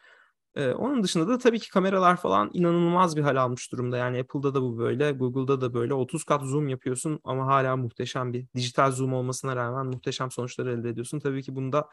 Ee, 0.56 0.72
onun 0.72 1.03
dışında 1.03 1.27
da 1.27 1.38
tabii 1.38 1.60
ki 1.60 1.70
kameralar 1.70 2.18
falan 2.18 2.50
inanılmaz 2.53 3.18
bir 3.18 3.22
hal 3.22 3.36
almış 3.36 3.72
durumda. 3.72 3.98
Yani 3.98 4.20
Apple'da 4.20 4.53
da 4.56 4.62
bu 4.62 4.77
böyle, 4.77 5.12
Google'da 5.12 5.62
da 5.62 5.74
böyle. 5.74 5.94
30 5.94 6.24
kat 6.24 6.42
zoom 6.44 6.68
yapıyorsun 6.68 7.20
ama 7.24 7.48
hala 7.48 7.75
muhteşem 7.77 8.34
bir 8.34 8.46
dijital 8.56 8.92
zoom 8.92 9.13
olmasına 9.13 9.56
rağmen 9.56 9.86
muhteşem 9.86 10.32
sonuçlar 10.32 10.65
elde 10.65 10.89
ediyorsun. 10.89 11.20
Tabii 11.20 11.44
ki 11.44 11.56
bunda 11.56 11.89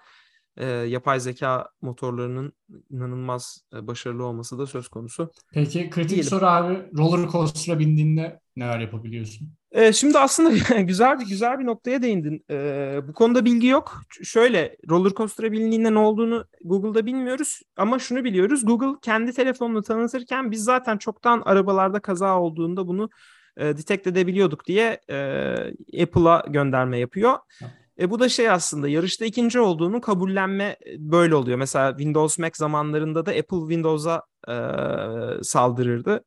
e, 0.56 0.66
yapay 0.66 1.20
zeka 1.20 1.68
motorlarının 1.82 2.52
inanılmaz 2.90 3.64
e, 3.74 3.86
başarılı 3.86 4.24
olması 4.24 4.58
da 4.58 4.66
söz 4.66 4.88
konusu. 4.88 5.30
Peki 5.52 5.90
kritik 5.90 6.10
Diyelim. 6.10 6.30
soru 6.30 6.46
abi 6.46 6.78
roller 6.98 7.28
coaster'a 7.30 7.78
bindiğinde 7.78 8.40
neler 8.56 8.80
yapabiliyorsun? 8.80 9.48
E, 9.72 9.92
şimdi 9.92 10.18
aslında 10.18 10.80
güzel 10.80 11.20
bir 11.20 11.26
güzel 11.26 11.58
bir 11.58 11.66
noktaya 11.66 12.02
değindin. 12.02 12.44
E, 12.50 13.00
bu 13.08 13.12
konuda 13.12 13.44
bilgi 13.44 13.66
yok. 13.66 14.02
Şöyle 14.22 14.76
roller 14.90 15.10
coaster'a 15.10 15.52
bindiğinde 15.52 15.94
ne 15.94 15.98
olduğunu 15.98 16.44
Google'da 16.64 17.06
bilmiyoruz 17.06 17.60
ama 17.76 17.98
şunu 17.98 18.24
biliyoruz. 18.24 18.64
Google 18.64 18.98
kendi 19.02 19.32
telefonunu 19.32 19.82
tanıtırken 19.82 20.50
biz 20.50 20.64
zaten 20.64 20.98
çoktan 20.98 21.42
arabalarda 21.44 22.00
kaza 22.00 22.40
olduğunda 22.40 22.86
bunu 22.86 23.10
e, 23.56 23.64
detect 23.76 24.06
edebiliyorduk 24.06 24.66
diye 24.66 25.00
e, 25.10 26.02
Apple'a 26.02 26.44
gönderme 26.48 26.98
yapıyor. 26.98 27.38
E, 27.98 28.10
bu 28.10 28.20
da 28.20 28.28
şey 28.28 28.50
aslında 28.50 28.88
yarışta 28.88 29.24
ikinci 29.24 29.60
olduğunu 29.60 30.00
kabullenme 30.00 30.64
e, 30.64 30.76
böyle 30.98 31.34
oluyor. 31.34 31.58
Mesela 31.58 31.90
Windows 31.90 32.38
Mac 32.38 32.52
zamanlarında 32.56 33.26
da 33.26 33.30
Apple 33.30 33.60
Windows'a 33.60 34.22
e, 34.48 34.54
saldırırdı. 35.42 36.24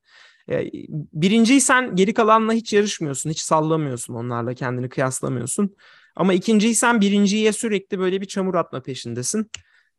E, 0.49 0.71
birinciysen 1.13 1.95
geri 1.95 2.13
kalanla 2.13 2.53
hiç 2.53 2.73
yarışmıyorsun, 2.73 3.29
hiç 3.29 3.39
sallamıyorsun 3.39 4.13
onlarla 4.13 4.53
kendini 4.53 4.89
kıyaslamıyorsun. 4.89 5.75
Ama 6.15 6.33
ikinciysen 6.33 7.01
birinciye 7.01 7.53
sürekli 7.53 7.99
böyle 7.99 8.21
bir 8.21 8.25
çamur 8.25 8.55
atma 8.55 8.81
peşindesin. 8.81 9.51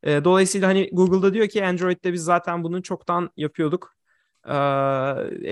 E, 0.02 0.24
dolayısıyla 0.24 0.68
hani 0.68 0.90
Google'da 0.92 1.34
diyor 1.34 1.48
ki 1.48 1.66
Android'de 1.66 2.12
biz 2.12 2.24
zaten 2.24 2.64
bunu 2.64 2.82
çoktan 2.82 3.30
yapıyorduk. 3.36 3.94
E, 4.46 4.52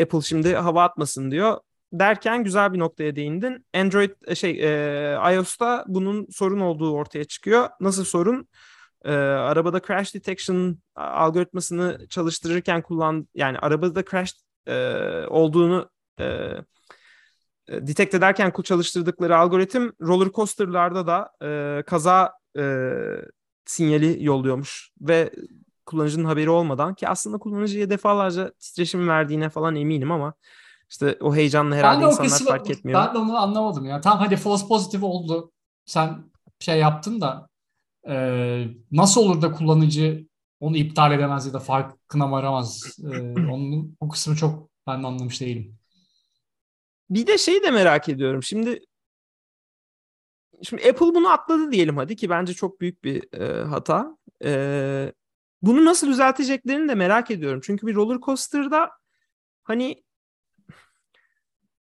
Apple 0.02 0.20
şimdi 0.22 0.54
hava 0.54 0.84
atmasın 0.84 1.30
diyor 1.30 1.58
derken 1.92 2.44
güzel 2.44 2.72
bir 2.72 2.78
noktaya 2.78 3.16
değindin. 3.16 3.66
Android 3.74 4.10
e, 4.26 4.34
şey 4.34 4.50
e, 4.50 5.34
iOS'ta 5.34 5.84
bunun 5.88 6.26
sorun 6.30 6.60
olduğu 6.60 6.92
ortaya 6.92 7.24
çıkıyor. 7.24 7.68
Nasıl 7.80 8.04
sorun? 8.04 8.48
E, 9.04 9.12
arabada 9.12 9.80
crash 9.86 10.14
detection 10.14 10.78
algoritmasını 10.94 12.06
çalıştırırken 12.08 12.82
kullan 12.82 13.28
yani 13.34 13.58
arabada 13.58 14.04
crash 14.04 14.34
e, 14.66 14.74
olduğunu 15.28 15.90
e, 16.20 16.24
e 17.68 17.86
detect 17.86 18.14
ederken 18.14 18.52
çalıştırdıkları 18.64 19.36
algoritm 19.36 19.90
roller 20.00 20.32
coaster'larda 20.32 21.06
da 21.06 21.30
e, 21.42 21.82
kaza 21.82 22.32
e, 22.58 22.92
sinyali 23.64 24.24
yolluyormuş 24.24 24.90
ve 25.00 25.30
kullanıcının 25.86 26.24
haberi 26.24 26.50
olmadan 26.50 26.94
ki 26.94 27.08
aslında 27.08 27.38
kullanıcıya 27.38 27.90
defalarca 27.90 28.52
titreşim 28.52 29.08
verdiğine 29.08 29.48
falan 29.48 29.76
eminim 29.76 30.10
ama 30.12 30.34
işte 30.92 31.18
o 31.20 31.34
heyecanla 31.34 31.76
herhalde 31.76 32.04
insanlar 32.04 32.30
kısmı, 32.30 32.48
fark 32.48 32.70
etmiyor. 32.70 33.06
Ben 33.06 33.14
de 33.14 33.18
onu 33.18 33.36
anlamadım 33.36 33.84
ya. 33.84 34.00
Tam 34.00 34.18
hadi 34.18 34.36
false 34.36 34.66
pozitif 34.68 35.02
oldu. 35.02 35.52
Sen 35.86 36.30
şey 36.60 36.78
yaptın 36.78 37.20
da 37.20 37.48
e, 38.08 38.14
nasıl 38.90 39.20
olur 39.20 39.42
da 39.42 39.52
kullanıcı 39.52 40.26
onu 40.60 40.76
iptal 40.76 41.12
edemez 41.12 41.46
ya 41.46 41.52
da 41.52 41.58
farkına 41.58 42.30
varamaz. 42.30 42.98
E, 43.12 43.20
onun 43.52 43.96
bu 44.00 44.08
kısmı 44.08 44.36
çok 44.36 44.70
ben 44.86 45.02
de 45.02 45.06
anlamış 45.06 45.40
değilim. 45.40 45.78
Bir 47.10 47.26
de 47.26 47.38
şeyi 47.38 47.62
de 47.62 47.70
merak 47.70 48.08
ediyorum. 48.08 48.42
Şimdi 48.42 48.80
şimdi 50.62 50.88
Apple 50.88 51.14
bunu 51.14 51.28
atladı 51.28 51.72
diyelim 51.72 51.96
hadi 51.96 52.16
ki 52.16 52.30
bence 52.30 52.54
çok 52.54 52.80
büyük 52.80 53.04
bir 53.04 53.40
e, 53.40 53.64
hata. 53.64 54.16
E, 54.44 55.12
bunu 55.62 55.84
nasıl 55.84 56.06
düzelteceklerini 56.06 56.88
de 56.88 56.94
merak 56.94 57.30
ediyorum. 57.30 57.60
Çünkü 57.64 57.86
bir 57.86 57.94
roller 57.94 58.20
coaster'da 58.20 58.90
hani 59.64 60.01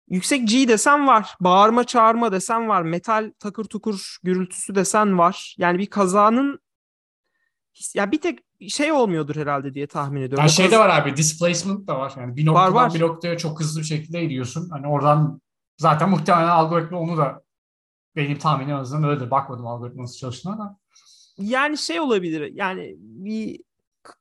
Yüksek 0.10 0.48
G 0.48 0.68
desen 0.68 1.08
var. 1.08 1.36
Bağırma 1.40 1.84
çağırma 1.84 2.32
desen 2.32 2.70
var. 2.70 2.82
Metal 2.82 3.32
takır 3.40 3.64
tukur 3.64 4.18
gürültüsü 4.24 4.76
desen 4.76 5.18
var. 5.18 5.56
Yani 5.58 5.80
bir 5.80 5.86
kazanın 5.86 6.60
ya 7.94 8.12
bir 8.12 8.22
tek 8.22 8.40
şey 8.70 8.92
olmuyordur 8.92 9.36
herhalde 9.36 9.74
diye 9.74 9.88
tahmin 9.88 10.22
ediyorum. 10.22 10.40
Yani 10.40 10.50
şey 10.50 10.72
de 10.72 10.80
var 10.80 10.90
abi 10.90 11.18
displacement 11.18 11.88
da 11.88 12.00
var. 12.00 12.14
Yani 12.18 12.36
bir 12.36 12.46
noktadan 12.46 12.74
var, 12.74 12.84
var. 12.84 12.94
bir 12.94 13.00
noktaya 13.00 13.38
çok 13.38 13.60
hızlı 13.60 13.80
bir 13.82 13.86
şekilde 13.86 14.24
gidiyorsun. 14.24 14.70
Hani 14.70 14.88
oradan 14.88 15.42
zaten 15.78 16.10
muhtemelen 16.10 16.48
algoritma 16.48 17.00
onu 17.00 17.18
da 17.18 17.44
benim 18.16 18.38
tahminim 18.38 18.76
azından 18.76 19.10
öyle. 19.10 19.32
Bakmadım 19.32 19.68
algoritma 19.68 20.04
nasıl 20.04 20.18
çalıştığına 20.18 20.58
da. 20.58 20.78
Yani 21.38 21.78
şey 21.78 22.00
olabilir. 22.00 22.52
Yani 22.54 22.96
bir 23.00 23.60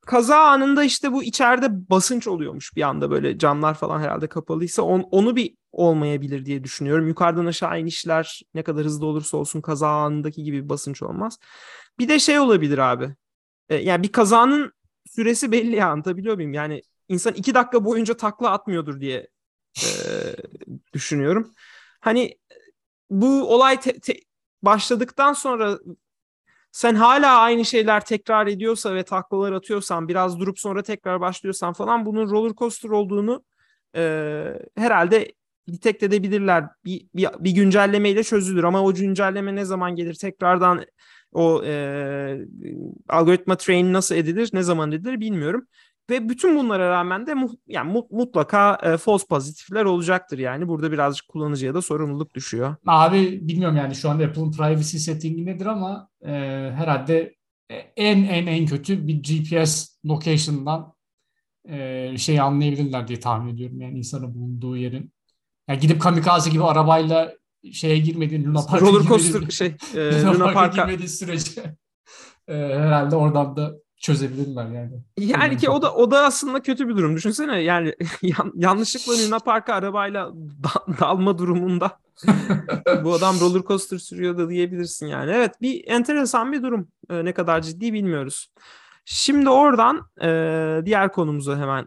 kaza 0.07 0.39
anında 0.39 0.85
işte 0.85 1.12
bu 1.12 1.23
içeride 1.23 1.91
basınç 1.91 2.29
oluyormuş 2.29 2.77
bir 2.77 2.83
anda 2.83 3.11
böyle 3.11 3.39
camlar 3.39 3.75
falan 3.75 4.01
herhalde 4.01 4.29
kapalıysa 4.29 4.83
on, 4.83 5.01
onu 5.01 5.37
bir 5.37 5.57
olmayabilir 5.73 6.47
diye 6.47 6.64
düşünüyorum. 6.64 7.09
Yukarıdan 7.09 7.47
aşağı 7.47 7.81
inişler 7.81 8.43
ne 8.55 8.62
kadar 8.62 8.85
hızlı 8.85 9.07
olursa 9.07 9.37
olsun 9.37 9.61
kaza 9.61 9.88
anındaki 9.88 10.43
gibi 10.43 10.69
basınç 10.69 11.02
olmaz. 11.02 11.38
Bir 11.99 12.09
de 12.09 12.19
şey 12.19 12.38
olabilir 12.38 12.79
abi. 12.79 13.14
E, 13.69 13.76
yani 13.76 14.02
bir 14.02 14.12
kazanın 14.12 14.73
süresi 15.11 15.52
belli 15.52 15.76
ya 15.76 15.88
anlatabiliyor 15.88 16.35
muyum? 16.37 16.52
Yani 16.52 16.83
insan 17.09 17.35
iki 17.35 17.55
dakika 17.55 17.85
boyunca 17.85 18.17
takla 18.17 18.50
atmıyordur 18.50 19.00
diye 19.00 19.29
e, 19.83 19.88
düşünüyorum. 20.93 21.52
Hani 22.00 22.38
bu 23.11 23.55
olay 23.55 23.81
te- 23.81 24.00
te- 24.00 24.21
başladıktan 24.62 25.33
sonra 25.33 25.79
sen 26.73 26.95
hala 26.95 27.38
aynı 27.38 27.64
şeyler 27.64 28.05
tekrar 28.05 28.47
ediyorsa 28.47 28.95
ve 28.95 29.02
taklalar 29.05 29.52
atıyorsan 29.52 30.09
biraz 30.09 30.41
durup 30.41 30.59
sonra 30.59 30.83
tekrar 30.83 31.21
başlıyorsan 31.21 31.73
falan 31.73 32.07
bunun 32.07 32.31
roller 32.31 32.55
coaster 32.55 32.91
olduğunu 32.91 33.45
e, 33.97 34.02
herhalde 34.76 35.33
detect 35.69 36.02
edebilirler. 36.02 36.64
Bir, 36.85 37.07
bir, 37.14 37.28
bir 37.40 37.50
güncellemeyle 37.50 38.23
çözülür 38.23 38.64
ama 38.64 38.83
o 38.83 38.95
güncelleme 38.95 39.54
ne 39.54 39.64
zaman 39.64 39.97
gelir 39.97 40.14
tekrardan 40.14 40.85
o 41.33 41.64
e, 41.64 42.47
algoritma 43.09 43.57
train 43.57 43.92
nasıl 43.92 44.14
edilir 44.14 44.50
ne 44.52 44.62
zaman 44.62 44.92
edilir 44.92 45.21
bilmiyorum. 45.21 45.66
Ve 46.11 46.28
bütün 46.28 46.57
bunlara 46.57 46.90
rağmen 46.90 47.26
de 47.26 47.35
mu, 47.35 47.50
yani 47.66 48.04
mutlaka 48.11 48.78
e, 48.83 48.97
false 48.97 49.26
pozitifler 49.26 49.85
olacaktır 49.85 50.38
yani. 50.38 50.69
Burada 50.69 50.92
birazcık 50.92 51.28
kullanıcıya 51.28 51.75
da 51.75 51.83
sorumluluk 51.83 52.35
düşüyor. 52.35 52.76
Abi 52.87 53.49
bilmiyorum 53.49 53.76
yani 53.76 53.95
şu 53.95 54.11
anda 54.11 54.25
Apple'ın 54.25 54.52
privacy 54.52 54.97
settingi 54.97 55.47
nedir 55.47 55.66
ama 55.66 56.09
e, 56.25 56.31
herhalde 56.75 57.35
en 57.97 58.25
en 58.25 58.47
en 58.47 58.66
kötü 58.66 59.07
bir 59.07 59.14
GPS 59.14 59.99
location'dan 60.07 60.95
e, 61.69 62.19
şey 62.19 62.40
anlayabilirler 62.40 63.09
diye 63.09 63.21
tahmin 63.21 63.54
ediyorum. 63.54 63.81
Yani 63.81 63.99
insanın 63.99 64.35
bulunduğu 64.35 64.76
yerin. 64.76 65.12
Yani 65.69 65.81
gidip 65.81 66.02
kamikaze 66.02 66.50
gibi 66.50 66.64
arabayla 66.64 67.33
şeye 67.73 67.99
girmediğin 67.99 68.45
Luna 68.45 68.66
Park'a 68.66 68.87
Roller 68.87 69.02
coaster 69.02 69.50
şey 69.50 69.66
e, 69.95 70.23
Luna, 70.23 70.52
Park'a 70.52 70.83
girmediğin 70.83 71.09
sürece 71.09 71.76
e, 72.49 72.54
herhalde 72.54 73.16
oradan 73.16 73.57
da 73.57 73.73
çözebilirler 73.97 74.66
yani. 74.66 74.92
Yani 75.19 75.57
ki 75.57 75.71
o 75.71 75.83
da 75.83 75.95
o 75.95 76.11
da 76.11 76.25
aslında 76.25 76.62
kötü 76.62 76.88
bir 76.88 76.97
durum. 76.97 77.16
Düşünsene 77.16 77.62
yani 77.62 77.95
yanlışlıkla 78.54 79.26
Luna 79.26 79.38
Park'a 79.38 79.75
arabayla 79.75 80.33
da, 80.35 80.97
dalma 81.00 81.38
durumunda 81.38 81.99
bu 83.04 83.14
adam 83.14 83.40
roller 83.40 83.62
coaster 83.62 83.99
sürüyor 83.99 84.38
da 84.38 84.50
diyebilirsin 84.50 85.07
yani. 85.07 85.31
Evet 85.31 85.52
bir 85.61 85.85
enteresan 85.88 86.52
bir 86.52 86.62
durum. 86.62 86.88
Ee, 87.11 87.25
ne 87.25 87.33
kadar 87.33 87.62
ciddi 87.62 87.92
bilmiyoruz. 87.92 88.49
Şimdi 89.04 89.50
oradan 89.50 90.11
e, 90.23 90.28
diğer 90.85 91.12
konumuza 91.12 91.59
hemen 91.59 91.87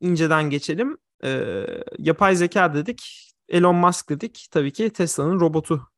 inceden 0.00 0.50
geçelim. 0.50 0.98
E, 1.24 1.64
yapay 1.98 2.36
zeka 2.36 2.74
dedik. 2.74 3.30
Elon 3.48 3.76
Musk 3.76 4.08
dedik. 4.08 4.48
Tabii 4.50 4.72
ki 4.72 4.90
Tesla'nın 4.90 5.40
robotu 5.40 5.94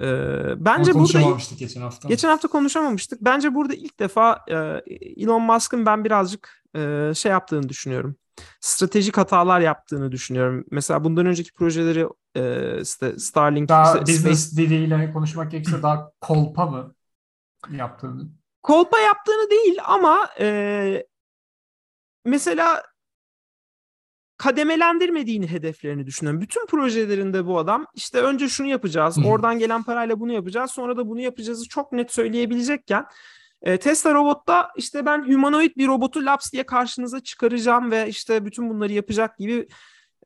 ee, 0.00 0.54
bence 0.56 0.94
burada 0.94 1.38
geçen 1.58 1.80
hafta. 1.80 2.08
Geçen 2.08 2.28
hafta 2.28 2.48
konuşamamıştık. 2.48 3.20
Bence 3.20 3.54
burada 3.54 3.74
ilk 3.74 4.00
defa 4.00 4.44
e, 4.48 4.54
Elon 5.16 5.42
Musk'ın 5.42 5.86
ben 5.86 6.04
birazcık 6.04 6.62
e, 6.76 7.12
şey 7.14 7.32
yaptığını 7.32 7.68
düşünüyorum. 7.68 8.16
Stratejik 8.60 9.16
hatalar 9.16 9.60
yaptığını 9.60 10.12
düşünüyorum. 10.12 10.64
Mesela 10.70 11.04
bundan 11.04 11.26
önceki 11.26 11.52
projeleri 11.52 12.08
e, 12.34 12.80
işte 12.80 13.18
Starlink 13.18 13.68
daha 13.68 13.92
işte 13.92 14.00
business 14.00 14.50
Space... 14.50 14.68
diliyle 14.68 15.12
konuşmak 15.12 15.50
gerekirse 15.50 15.82
daha 15.82 16.10
kolpa 16.20 16.66
mı 16.66 16.94
yaptığını? 17.70 18.28
Kolpa 18.62 18.98
yaptığını 18.98 19.50
değil 19.50 19.78
ama 19.84 20.28
e, 20.40 21.06
mesela 22.24 22.82
kademelendirmediğini 24.36 25.50
hedeflerini 25.50 26.06
düşünüyorum. 26.06 26.40
Bütün 26.40 26.66
projelerinde 26.66 27.46
bu 27.46 27.58
adam 27.58 27.86
işte 27.94 28.20
önce 28.20 28.48
şunu 28.48 28.66
yapacağız, 28.66 29.18
oradan 29.26 29.58
gelen 29.58 29.82
parayla 29.82 30.20
bunu 30.20 30.32
yapacağız, 30.32 30.70
sonra 30.70 30.96
da 30.96 31.08
bunu 31.08 31.20
yapacağızı 31.20 31.68
çok 31.68 31.92
net 31.92 32.12
söyleyebilecekken 32.12 33.04
E, 33.62 33.76
Tesla 33.78 34.14
robotta 34.14 34.70
işte 34.76 35.06
ben 35.06 35.32
humanoid 35.32 35.76
bir 35.76 35.86
robotu 35.88 36.26
laps 36.26 36.52
diye 36.52 36.62
karşınıza 36.62 37.20
çıkaracağım 37.20 37.90
ve 37.90 38.08
işte 38.08 38.44
bütün 38.44 38.70
bunları 38.70 38.92
yapacak 38.92 39.38
gibi 39.38 39.68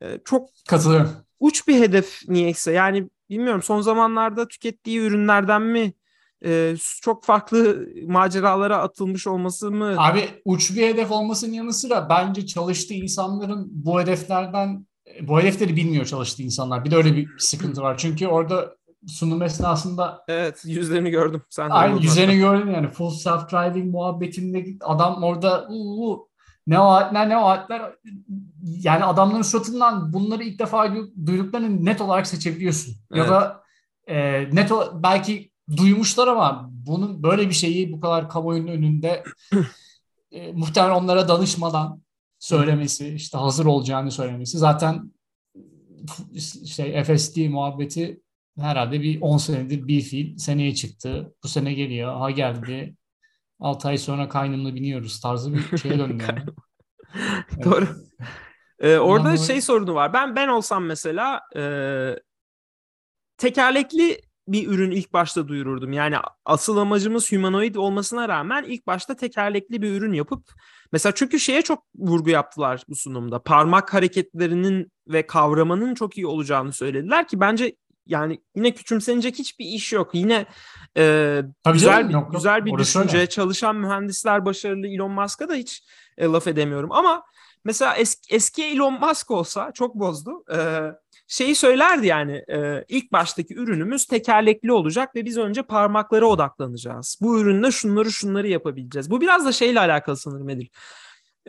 e, 0.01 0.19
çok 0.25 0.49
katılıyorum. 0.69 1.11
Uç 1.39 1.67
bir 1.67 1.75
hedef 1.75 2.19
niyeyse. 2.27 2.71
Yani 2.71 3.09
bilmiyorum 3.29 3.61
son 3.61 3.81
zamanlarda 3.81 4.47
tükettiği 4.47 4.99
ürünlerden 4.99 5.61
mi 5.61 5.93
e, 6.45 6.75
çok 7.01 7.23
farklı 7.23 7.87
maceralara 8.07 8.77
atılmış 8.77 9.27
olması 9.27 9.71
mı? 9.71 9.95
Abi 9.97 10.29
uç 10.45 10.75
bir 10.75 10.87
hedef 10.87 11.11
olmasının 11.11 11.53
yanı 11.53 11.73
sıra 11.73 12.09
bence 12.09 12.45
çalıştığı 12.45 12.93
insanların 12.93 13.67
bu 13.71 14.01
hedeflerden 14.01 14.85
bu 15.21 15.39
hedefleri 15.39 15.75
bilmiyor 15.75 16.05
çalıştığı 16.05 16.43
insanlar. 16.43 16.85
Bir 16.85 16.91
de 16.91 16.95
öyle 16.95 17.15
bir 17.15 17.29
sıkıntı 17.37 17.81
var. 17.81 17.97
Çünkü 17.97 18.27
orada 18.27 18.75
sunum 19.07 19.41
esnasında 19.41 20.23
Evet 20.27 20.61
yüzlerini 20.65 21.09
gördüm. 21.09 21.41
Sen 21.49 21.69
Aynı 21.69 22.01
yüzlerini 22.01 22.37
gördün 22.37 22.71
yani. 22.71 22.87
Full 22.87 23.09
self 23.09 23.51
driving 23.51 23.91
muhabbetinde 23.91 24.65
adam 24.81 25.23
orada 25.23 25.67
uu, 25.69 26.29
ne 26.67 26.79
vaatler 26.79 27.29
ne 27.29 27.35
vaatler 27.35 27.81
yani 28.63 29.03
adamların 29.03 29.41
suratından 29.41 30.13
bunları 30.13 30.43
ilk 30.43 30.59
defa 30.59 30.95
duyduklarını 31.25 31.85
net 31.85 32.01
olarak 32.01 32.27
seçebiliyorsun. 32.27 32.95
Evet. 33.13 33.25
Ya 33.25 33.31
da 33.31 33.63
e, 34.07 34.43
net 34.55 34.71
belki 34.93 35.51
duymuşlar 35.77 36.27
ama 36.27 36.69
bunun 36.71 37.23
böyle 37.23 37.49
bir 37.49 37.53
şeyi 37.53 37.91
bu 37.91 38.01
kadar 38.01 38.29
kamuoyunun 38.29 38.67
önünde 38.67 39.23
e, 40.31 40.51
muhtemelen 40.51 40.95
onlara 40.95 41.27
danışmadan 41.27 42.01
söylemesi, 42.39 43.07
işte 43.07 43.37
hazır 43.37 43.65
olacağını 43.65 44.11
söylemesi 44.11 44.57
zaten 44.57 45.11
şey 46.65 47.03
FSD 47.03 47.47
muhabbeti 47.49 48.21
herhalde 48.59 49.01
bir 49.01 49.21
10 49.21 49.37
senedir 49.37 49.87
bir 49.87 50.01
fiil 50.01 50.37
seneye 50.37 50.75
çıktı. 50.75 51.33
Bu 51.43 51.47
sene 51.47 51.73
geliyor. 51.73 52.15
Ha 52.15 52.31
geldi. 52.31 52.95
6 53.59 53.87
ay 53.87 53.97
sonra 53.97 54.29
kaynımla 54.29 54.75
biniyoruz 54.75 55.19
tarzı 55.19 55.53
bir 55.53 55.77
şeye 55.77 55.99
döndü 55.99 56.23
yani. 56.29 56.43
Doğru. 57.63 57.87
Ee, 58.79 58.97
orada 58.97 59.37
şey 59.37 59.61
sorunu 59.61 59.93
var. 59.93 60.13
Ben 60.13 60.35
ben 60.35 60.47
olsam 60.47 60.85
mesela 60.85 61.41
e, 61.55 61.63
tekerlekli 63.37 64.21
bir 64.51 64.67
ürün 64.67 64.91
ilk 64.91 65.13
başta 65.13 65.47
duyururdum. 65.47 65.93
Yani 65.93 66.15
asıl 66.45 66.77
amacımız 66.77 67.31
humanoid 67.31 67.75
olmasına 67.75 68.29
rağmen 68.29 68.63
ilk 68.63 68.87
başta 68.87 69.15
tekerlekli 69.15 69.81
bir 69.81 69.91
ürün 69.91 70.13
yapıp 70.13 70.43
mesela 70.91 71.13
çünkü 71.15 71.39
şeye 71.39 71.61
çok 71.61 71.83
vurgu 71.95 72.29
yaptılar 72.29 72.83
bu 72.89 72.95
sunumda. 72.95 73.43
Parmak 73.43 73.93
hareketlerinin 73.93 74.91
ve 75.07 75.27
kavramanın 75.27 75.95
çok 75.95 76.17
iyi 76.17 76.27
olacağını 76.27 76.73
söylediler 76.73 77.27
ki 77.27 77.39
bence 77.39 77.75
yani 78.05 78.41
yine 78.55 78.71
küçümsenecek 78.71 79.39
hiçbir 79.39 79.65
iş 79.65 79.93
yok. 79.93 80.09
Yine 80.13 80.45
e, 80.97 81.41
güzel 81.73 81.93
canım, 81.93 82.09
bir 82.09 82.13
yok, 82.13 82.33
güzel 82.33 82.65
bir 82.65 82.77
düşünce, 82.77 83.17
öyle. 83.17 83.29
çalışan 83.29 83.75
mühendisler 83.75 84.45
başarılı 84.45 84.87
Elon 84.87 85.11
Musk'a 85.11 85.49
da 85.49 85.53
hiç 85.53 85.83
e, 86.17 86.25
laf 86.25 86.47
edemiyorum 86.47 86.91
ama 86.91 87.23
mesela 87.65 87.95
es, 87.95 88.21
eski 88.29 88.63
Elon 88.63 88.99
Musk 88.99 89.31
olsa 89.31 89.71
çok 89.73 89.95
bozdu. 89.95 90.43
E, 90.55 90.57
şeyi 91.29 91.55
söylerdi 91.55 92.07
yani 92.07 92.43
e, 92.51 92.85
ilk 92.87 93.11
baştaki 93.11 93.55
ürünümüz 93.55 94.05
tekerlekli 94.05 94.71
olacak 94.71 95.15
ve 95.15 95.25
biz 95.25 95.37
önce 95.37 95.61
parmaklara 95.61 96.25
odaklanacağız. 96.25 97.17
Bu 97.21 97.41
ürünle 97.41 97.71
şunları 97.71 98.11
şunları 98.11 98.47
yapabileceğiz. 98.47 99.09
Bu 99.09 99.21
biraz 99.21 99.45
da 99.45 99.51
şeyle 99.51 99.79
alakalı 99.79 100.17
sanırım 100.17 100.49
Edil. 100.49 100.67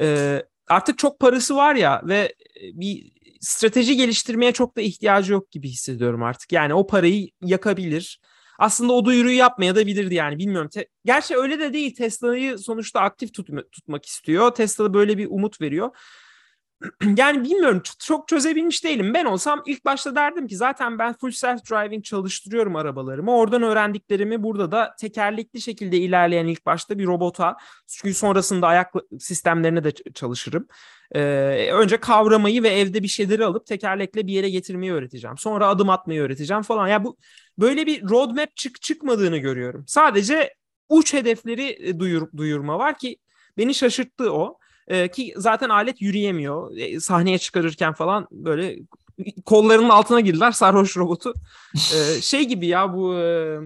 E, 0.01 0.43
artık 0.69 0.99
çok 0.99 1.21
parası 1.21 1.57
var 1.57 1.75
ya 1.75 2.03
ve 2.05 2.35
bir 2.63 3.13
strateji 3.41 3.97
geliştirmeye 3.97 4.53
çok 4.53 4.77
da 4.77 4.81
ihtiyacı 4.81 5.33
yok 5.33 5.51
gibi 5.51 5.69
hissediyorum 5.69 6.23
artık. 6.23 6.53
Yani 6.53 6.75
o 6.75 6.87
parayı 6.87 7.29
yakabilir. 7.43 8.21
Aslında 8.59 8.93
o 8.93 9.05
duyuruyu 9.05 9.37
yapmaya 9.37 9.77
da 9.77 9.87
bilirdi 9.87 10.15
yani 10.15 10.39
bilmiyorum. 10.39 10.69
Te- 10.69 10.89
Gerçi 11.05 11.37
öyle 11.37 11.59
de 11.61 11.73
değil. 11.73 11.95
Tesla'yı 11.95 12.59
sonuçta 12.59 13.01
aktif 13.01 13.31
tutma- 13.35 13.71
tutmak 13.73 14.07
istiyor. 14.07 14.51
Tesla 14.51 14.95
böyle 14.95 15.19
bir 15.19 15.27
umut 15.31 15.61
veriyor. 15.61 15.91
yani 17.17 17.45
bilmiyorum 17.45 17.83
çok 17.99 18.29
çözebilmiş 18.29 18.85
değilim. 18.85 19.15
Ben 19.15 19.25
olsam 19.25 19.63
ilk 19.67 19.85
başta 19.85 20.15
derdim 20.15 20.47
ki 20.47 20.57
zaten 20.57 20.99
ben 20.99 21.13
full 21.13 21.31
self 21.31 21.71
driving 21.71 22.05
çalıştırıyorum 22.05 22.77
arabalarımı. 22.77 23.37
Oradan 23.37 23.63
öğrendiklerimi 23.63 24.43
burada 24.43 24.73
da 24.73 24.95
tekerlekli 25.01 25.61
şekilde 25.61 25.97
ilerleyen 25.97 26.47
ilk 26.47 26.67
başta 26.67 26.99
bir 26.99 27.07
robota 27.07 27.57
çünkü 27.87 28.15
sonrasında 28.15 28.67
ayak 28.67 28.93
sistemlerine 29.19 29.85
de 29.85 29.93
çalışırım. 30.15 30.69
Ee, 31.15 31.21
önce 31.73 31.97
kavramayı 31.97 32.63
ve 32.63 32.69
evde 32.69 33.03
bir 33.03 33.09
şeyleri 33.09 33.45
alıp 33.45 33.67
tekerlekle 33.67 34.27
bir 34.27 34.33
yere 34.33 34.51
getirmeyi 34.51 34.93
öğreteceğim. 34.93 35.39
Sonra 35.39 35.69
adım 35.69 35.91
atmayı 35.91 36.21
öğreteceğim 36.23 36.63
falan. 36.63 36.87
Ya 36.87 36.93
yani 36.93 37.05
bu 37.05 37.17
böyle 37.59 37.87
bir 37.87 38.03
roadmap 38.03 38.57
çık 38.57 38.83
çıkmadığını 38.83 39.39
görüyorum. 39.39 39.85
Sadece 39.87 40.55
uç 40.89 41.15
hedefleri 41.15 41.89
e, 41.89 41.99
duyur, 41.99 42.29
duyurma 42.37 42.79
var 42.79 42.99
ki 42.99 43.17
beni 43.59 43.75
şaşırttı 43.75 44.33
o. 44.33 44.59
Ee, 44.89 45.09
ki 45.09 45.35
zaten 45.37 45.69
alet 45.69 46.03
yürüyemiyor. 46.03 46.77
E, 46.77 47.01
sahneye 47.01 47.39
çıkarırken 47.39 47.93
falan 47.93 48.29
böyle 48.31 48.79
kollarının 49.45 49.89
altına 49.89 50.21
girdiler 50.21 50.53
sarhoş 50.53 50.97
robotu. 50.97 51.35
Ee, 51.75 52.21
şey 52.21 52.49
gibi 52.49 52.67
ya 52.67 52.95
bu 52.95 53.15
e, 53.19 53.59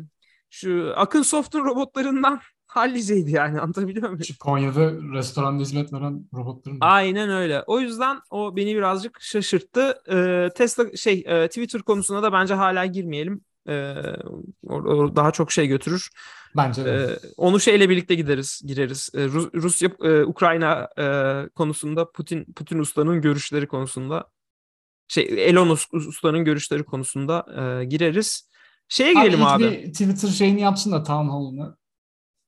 şu 0.50 0.92
Akın 0.96 1.22
Soft'un 1.22 1.64
robotlarından 1.64 2.40
halliceydi 2.66 3.30
yani 3.30 3.60
anlatabiliyor 3.60 4.08
muyum? 4.08 4.22
Konya'da 4.40 4.92
restoranda 5.14 5.62
hizmet 5.62 5.92
veren 5.92 6.28
robotların. 6.34 6.78
Aynen 6.80 7.30
öyle. 7.30 7.62
O 7.66 7.80
yüzden 7.80 8.20
o 8.30 8.56
beni 8.56 8.74
birazcık 8.76 9.18
şaşırttı. 9.20 10.02
Ee, 10.10 10.48
Tesla 10.54 10.96
şey 10.96 11.24
e, 11.26 11.48
Twitter 11.48 11.82
konusuna 11.82 12.22
da 12.22 12.32
bence 12.32 12.54
hala 12.54 12.86
girmeyelim. 12.86 13.44
Ee, 13.68 13.94
daha 15.16 15.30
çok 15.30 15.52
şey 15.52 15.66
götürür. 15.66 16.10
Bence 16.56 16.84
de. 16.84 16.90
Ee, 16.90 17.18
onu 17.36 17.60
şeyle 17.60 17.90
birlikte 17.90 18.14
gideriz, 18.14 18.62
gireriz. 18.66 19.10
Ee, 19.14 19.24
Rus, 19.24 19.48
Rusya, 19.54 19.90
e, 20.02 20.22
Ukrayna 20.22 20.88
e, 20.98 21.04
konusunda 21.48 22.10
Putin 22.10 22.52
Putin 22.52 22.78
Usta'nın 22.78 23.20
görüşleri 23.20 23.66
konusunda 23.66 24.30
şey 25.08 25.48
Elon 25.48 25.68
Usta'nın 25.92 26.44
görüşleri 26.44 26.84
konusunda 26.84 27.46
e, 27.80 27.84
gireriz. 27.84 28.48
Şeye 28.88 29.12
girelim 29.12 29.42
abi. 29.42 29.66
abi. 29.66 29.82
Bir 29.84 29.92
Twitter 29.92 30.28
şeyini 30.28 30.60
yapsın 30.60 30.92
da 30.92 31.02
Town 31.02 31.28
Hall'ını. 31.28 31.76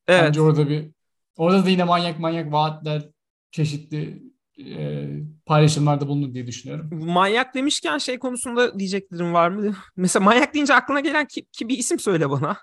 Evet. 0.08 0.22
Bence 0.22 0.40
orada 0.40 0.68
bir 0.68 0.90
orada 1.36 1.64
da 1.64 1.70
yine 1.70 1.84
manyak 1.84 2.18
manyak 2.18 2.52
vaatler 2.52 3.08
çeşitli 3.50 4.22
e, 4.58 5.06
paylaşımlarda 5.46 6.08
bulunur 6.08 6.34
diye 6.34 6.46
düşünüyorum. 6.46 7.04
Manyak 7.04 7.54
demişken 7.54 7.98
şey 7.98 8.18
konusunda 8.18 8.78
diyeceklerim 8.78 9.32
var 9.32 9.48
mı? 9.48 9.74
Mesela 9.96 10.24
manyak 10.24 10.54
deyince 10.54 10.74
aklına 10.74 11.00
gelen 11.00 11.26
ki, 11.26 11.46
ki 11.52 11.68
bir 11.68 11.78
isim 11.78 11.98
söyle 11.98 12.30
bana. 12.30 12.56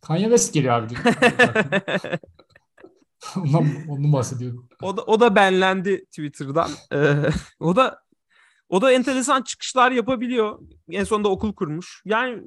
Kanye 0.00 0.24
West 0.24 0.54
geliyor 0.54 0.74
abi. 0.74 0.94
ondan, 3.36 3.66
ondan 3.88 4.12
bahsediyorum. 4.12 4.68
O 4.82 4.96
da, 4.96 5.02
o 5.02 5.20
da 5.20 5.34
benlendi 5.34 6.04
Twitter'dan. 6.04 6.70
Ee, 6.92 7.14
o 7.60 7.76
da 7.76 8.00
o 8.68 8.82
da 8.82 8.92
enteresan 8.92 9.42
çıkışlar 9.42 9.92
yapabiliyor. 9.92 10.58
En 10.90 11.04
sonunda 11.04 11.28
okul 11.28 11.54
kurmuş. 11.54 12.02
Yani 12.04 12.42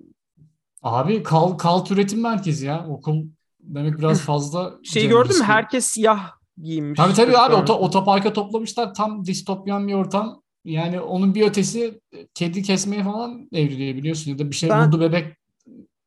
Abi 0.82 1.24
kal, 1.24 1.58
kalt 1.58 1.92
üretim 1.92 2.22
merkezi 2.22 2.66
ya. 2.66 2.88
Okul 2.88 3.26
demek 3.60 3.98
biraz 3.98 4.22
fazla. 4.22 4.74
şey 4.84 5.08
gördün 5.08 5.38
mü? 5.38 5.44
Herkes 5.44 5.86
siyah 5.86 6.41
giymiş. 6.64 6.98
Tabii 6.98 7.14
tabii 7.14 7.38
abi 7.38 7.56
ot- 7.56 7.70
otoparka 7.70 8.34
toplamışlar. 8.34 8.94
Tam 8.94 9.26
distopyan 9.26 9.88
bir 9.88 9.94
ortam. 9.94 10.42
Yani 10.66 11.00
onun 11.00 11.36
bir 11.36 11.48
ötesi 11.48 12.02
kedi 12.34 12.64
kesmeye 12.64 13.04
falan 13.04 13.50
evriliyor 13.54 13.96
biliyorsun. 13.96 14.32
Ya 14.32 14.40
da 14.40 14.50
bir 14.52 14.56
şey 14.56 14.70
ben, 14.70 14.88
buldu 14.88 15.02
bebek 15.02 15.38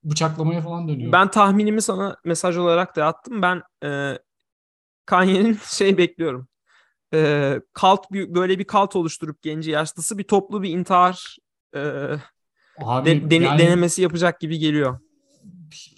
bıçaklamaya 0.04 0.60
falan 0.60 0.88
dönüyor. 0.88 1.12
Ben 1.12 1.30
tahminimi 1.30 1.82
sana 1.82 2.16
mesaj 2.24 2.56
olarak 2.56 2.96
da 2.96 3.06
attım. 3.06 3.42
Ben 3.42 3.62
e, 3.84 4.18
Kanye'nin 5.06 5.58
şey 5.70 5.98
bekliyorum. 5.98 6.48
E, 7.14 7.60
kalt 7.72 8.12
bir, 8.12 8.34
böyle 8.34 8.58
bir 8.58 8.64
kalt 8.64 8.96
oluşturup 8.96 9.42
genci 9.42 9.70
yaşlısı 9.70 10.18
bir 10.18 10.24
toplu 10.24 10.62
bir 10.62 10.70
intihar 10.70 11.36
e, 11.74 11.80
Abi, 12.78 13.10
de, 13.10 13.30
dene, 13.30 13.44
yani, 13.44 13.58
denemesi 13.58 14.02
yapacak 14.02 14.40
gibi 14.40 14.58
geliyor. 14.58 14.98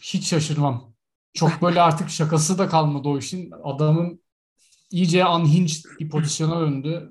Hiç 0.02 0.28
şaşırmam. 0.28 0.92
Çok 1.34 1.62
böyle 1.62 1.82
artık 1.82 2.10
şakası 2.10 2.58
da 2.58 2.68
kalmadı 2.68 3.08
o 3.08 3.18
işin. 3.18 3.50
Adamın 3.64 4.20
iyice 4.90 5.26
unhinged 5.26 5.84
bir 6.00 6.08
pozisyona 6.08 6.60
döndü. 6.60 7.10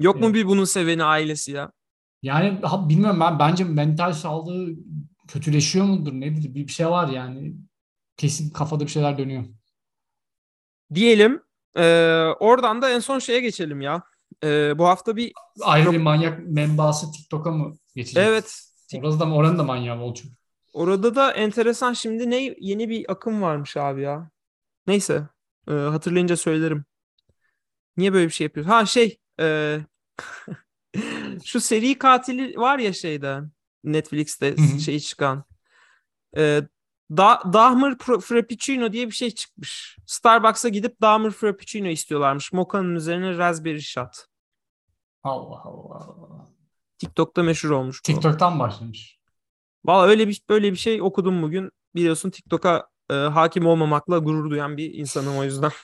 Yok 0.00 0.20
mu 0.20 0.34
bir 0.34 0.46
bunun 0.46 0.64
seveni 0.64 1.04
ailesi 1.04 1.52
ya? 1.52 1.72
Yani 2.22 2.58
ha, 2.62 2.88
bilmiyorum 2.88 3.20
ben 3.20 3.38
bence 3.38 3.64
mental 3.64 4.12
sağlığı 4.12 4.74
kötüleşiyor 5.28 5.84
mudur 5.84 6.12
nedir 6.12 6.54
bir 6.54 6.68
şey 6.68 6.86
var 6.86 7.08
yani. 7.08 7.54
Kesin 8.16 8.50
kafada 8.50 8.84
bir 8.84 8.90
şeyler 8.90 9.18
dönüyor. 9.18 9.44
Diyelim. 10.94 11.42
E, 11.76 11.84
oradan 12.40 12.82
da 12.82 12.90
en 12.90 12.98
son 12.98 13.18
şeye 13.18 13.40
geçelim 13.40 13.80
ya. 13.80 14.02
E, 14.44 14.78
bu 14.78 14.86
hafta 14.86 15.16
bir... 15.16 15.32
Ayrı 15.62 15.92
bir 15.92 15.98
manyak 15.98 16.38
membası 16.46 17.12
TikTok'a 17.12 17.50
mı 17.50 17.76
geçecek? 17.94 18.24
Evet. 18.26 18.60
Orası 18.94 19.20
da, 19.20 19.32
oranın 19.32 19.58
da 19.58 19.62
manyağı 19.62 20.00
olacak. 20.00 20.26
Orada 20.72 21.14
da 21.14 21.32
enteresan 21.32 21.92
şimdi 21.92 22.30
ne 22.30 22.54
yeni 22.60 22.88
bir 22.88 23.12
akım 23.12 23.42
varmış 23.42 23.76
abi 23.76 24.02
ya. 24.02 24.30
Neyse. 24.86 25.28
E, 25.70 25.72
hatırlayınca 25.72 26.36
söylerim. 26.36 26.84
Niye 27.96 28.12
böyle 28.12 28.26
bir 28.26 28.32
şey 28.32 28.44
yapıyoruz? 28.44 28.72
Ha 28.72 28.86
şey 28.86 29.18
e, 29.40 29.78
şu 31.44 31.60
seri 31.60 31.98
katili 31.98 32.58
var 32.58 32.78
ya 32.78 32.92
şeyde 32.92 33.40
Netflix'te 33.84 34.56
şey 34.78 35.00
çıkan. 35.00 35.44
E, 36.36 36.62
Da 37.16 37.42
Dahmer 37.52 37.98
Frappuccino 37.98 38.92
diye 38.92 39.06
bir 39.06 39.12
şey 39.14 39.30
çıkmış. 39.30 39.96
Starbucks'a 40.06 40.68
gidip 40.68 41.00
Dahmer 41.00 41.30
Frappuccino 41.30 41.88
istiyorlarmış. 41.88 42.52
Mocha'nın 42.52 42.94
üzerine 42.94 43.38
raspberry 43.38 43.82
shot. 43.82 44.24
Allah 45.22 45.62
Allah. 45.64 46.48
TikTok'ta 46.98 47.42
meşhur 47.42 47.70
olmuş. 47.70 47.98
Bu. 47.98 48.02
TikTok'tan 48.02 48.58
başlamış. 48.58 49.18
Valla 49.84 50.06
öyle 50.06 50.28
bir 50.28 50.42
böyle 50.48 50.72
bir 50.72 50.76
şey 50.76 51.02
okudum 51.02 51.42
bugün. 51.42 51.70
Biliyorsun 51.94 52.30
TikTok'a 52.30 52.88
e, 53.10 53.14
hakim 53.14 53.66
olmamakla 53.66 54.18
gurur 54.18 54.50
duyan 54.50 54.76
bir 54.76 54.94
insanım 54.94 55.36
o 55.36 55.44
yüzden. 55.44 55.70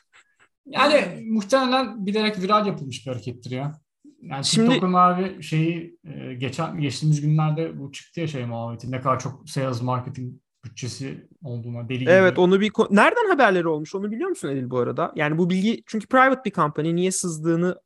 Yani 0.69 1.23
muhtemelen 1.27 2.07
bilerek 2.07 2.43
viral 2.43 2.67
yapılmış 2.67 3.07
bir 3.07 3.13
harekettir 3.13 3.51
ya. 3.51 3.81
Yani 4.23 4.45
Şimdi, 4.45 4.69
TikTok'un 4.69 4.93
abi 4.93 5.43
şeyi 5.43 5.99
e, 6.05 6.35
geçen 6.35 6.81
geçtiğimiz 6.81 7.21
günlerde 7.21 7.79
bu 7.79 7.93
çıktı 7.93 8.21
ya 8.21 8.27
şey 8.27 8.47
muhabbeti. 8.47 8.91
Ne 8.91 9.01
kadar 9.01 9.19
çok 9.19 9.51
sales 9.51 9.83
marketing 9.83 10.35
bütçesi 10.65 11.29
olduğuna 11.43 11.89
deli 11.89 11.99
gibi. 11.99 12.11
Evet 12.11 12.39
onu 12.39 12.61
bir 12.61 12.73
nereden 12.91 13.29
haberleri 13.29 13.69
olmuş 13.69 13.95
onu 13.95 14.11
biliyor 14.11 14.29
musun 14.29 14.49
Edil 14.49 14.71
bu 14.71 14.79
arada? 14.79 15.13
Yani 15.17 15.39
bu 15.39 15.51
bilgi 15.51 15.83
çünkü 15.87 16.07
private 16.07 16.45
bir 16.45 16.53
company 16.53 16.95
niye 16.95 17.11
sızdığını 17.11 17.81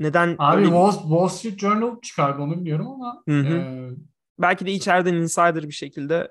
neden 0.00 0.36
Abi 0.38 0.56
öyle... 0.56 0.66
Wall, 0.66 0.92
Wall 0.92 1.28
Street 1.28 1.58
Journal 1.58 2.00
çıkardı 2.02 2.42
onu 2.42 2.60
biliyorum 2.60 2.88
ama 2.88 3.22
hı 3.28 3.40
hı. 3.40 3.56
E... 3.56 3.90
belki 4.38 4.66
de 4.66 4.72
içeriden 4.72 5.14
insider 5.14 5.62
bir 5.62 5.72
şekilde 5.72 6.28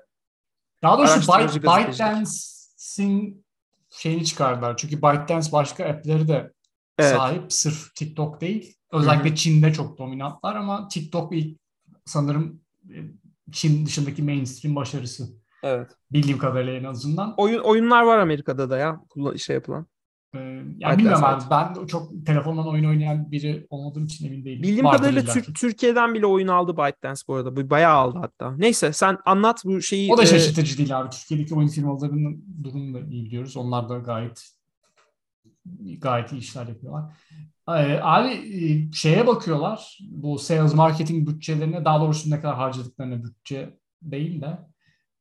daha 0.82 0.98
doğrusu 0.98 1.32
Byte, 1.32 1.62
ByteDance'in 1.62 3.44
şeyini 3.90 4.24
çıkardılar. 4.24 4.76
Çünkü 4.76 5.02
ByteDance 5.02 5.52
başka 5.52 5.84
app'leri 5.84 6.28
de 6.28 6.52
evet. 6.98 7.16
sahip. 7.16 7.52
Sırf 7.52 7.94
TikTok 7.94 8.40
değil. 8.40 8.74
Özellikle 8.92 9.28
Hı-hı. 9.28 9.36
Çin'de 9.36 9.72
çok 9.72 9.98
dominantlar 9.98 10.56
ama 10.56 10.88
TikTok 10.88 11.36
ilk 11.36 11.58
sanırım 12.04 12.60
e, 12.90 12.96
Çin 13.52 13.86
dışındaki 13.86 14.22
mainstream 14.22 14.76
başarısı. 14.76 15.28
Evet. 15.62 15.90
Bildiğim 16.12 16.38
kadarıyla 16.38 16.72
en 16.72 16.84
azından. 16.84 17.34
Oyun 17.36 17.60
oyunlar 17.60 18.02
var 18.02 18.18
Amerika'da 18.18 18.70
da 18.70 18.78
ya 18.78 19.00
şey 19.36 19.54
yapılan. 19.54 19.86
Ee, 20.34 20.62
ya 20.78 20.98
bilmiyorum 20.98 21.24
abi 21.24 21.44
ben 21.50 21.86
çok 21.86 22.26
telefondan 22.26 22.68
oyun 22.68 22.84
oynayan 22.84 23.32
biri 23.32 23.66
olmadığım 23.70 24.04
için 24.04 24.26
emin 24.26 24.44
değilim. 24.44 24.62
Bildiğim 24.62 24.84
Vardır 24.84 24.98
kadarıyla 24.98 25.32
Tür- 25.32 25.54
Türkiye'den 25.54 26.14
bile 26.14 26.26
oyun 26.26 26.48
aldı 26.48 26.76
ByteDance 26.76 27.20
bu 27.28 27.34
arada. 27.34 27.56
Bu 27.56 27.70
bayağı 27.70 27.94
aldı 27.94 28.18
hatta. 28.18 28.56
Neyse 28.56 28.92
sen 28.92 29.18
anlat 29.24 29.62
bu 29.64 29.82
şeyi. 29.82 30.12
O 30.12 30.18
da 30.18 30.22
e, 30.22 30.26
şaşırtıcı 30.26 30.74
e... 30.74 30.78
değil 30.78 30.98
abi. 30.98 31.10
Türkiye'deki 31.10 31.54
oyun 31.54 31.68
firmalarının 31.68 32.44
durumunu 32.64 32.94
da 32.94 33.00
iyi 33.10 33.24
biliyoruz. 33.24 33.56
Onlar 33.56 33.88
da 33.88 33.98
gayet 33.98 34.48
gayet 35.98 36.32
iyi 36.32 36.38
işler 36.38 36.66
yapıyorlar. 36.66 37.12
Ee, 37.68 38.00
abi 38.02 38.28
e, 38.28 38.92
şeye 38.92 39.26
bakıyorlar. 39.26 39.98
Bu 40.10 40.38
sales 40.38 40.74
marketing 40.74 41.28
bütçelerine 41.28 41.84
daha 41.84 42.00
doğrusu 42.00 42.30
ne 42.30 42.40
kadar 42.40 42.56
harcadıklarına 42.56 43.24
bütçe 43.24 43.78
değil 44.02 44.40
de 44.40 44.58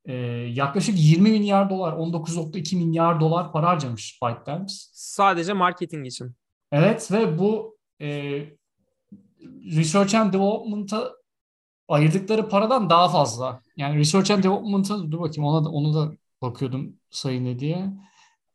e, 0.08 0.14
yaklaşık 0.54 0.96
20 0.98 1.32
milyar 1.32 1.70
dolar, 1.70 1.94
19.2 1.94 2.76
milyar 2.76 3.20
dolar 3.20 3.52
para 3.52 3.68
harcamış 3.68 4.20
ByteDance. 4.24 4.74
Sadece 4.92 5.54
marketing 5.54 6.08
için. 6.08 6.36
Evet 6.72 7.12
ve 7.12 7.40
bu 7.40 7.78
e, 8.02 8.08
Research 9.76 10.16
and 10.16 10.34
Development'a 10.34 11.14
ayırdıkları 11.88 12.50
paradan 12.50 12.90
daha 12.90 13.10
fazla. 13.10 13.62
Yani 13.78 13.98
Research 14.00 14.32
and 14.32 14.44
Development'a 14.44 15.12
dur 15.12 15.20
bakayım 15.20 15.50
ona 15.50 15.66
da, 15.66 15.70
onu 15.70 15.94
da 15.94 16.14
bakıyordum 16.42 16.96
sayı 17.10 17.44
ne 17.44 17.60
diye. 17.60 17.94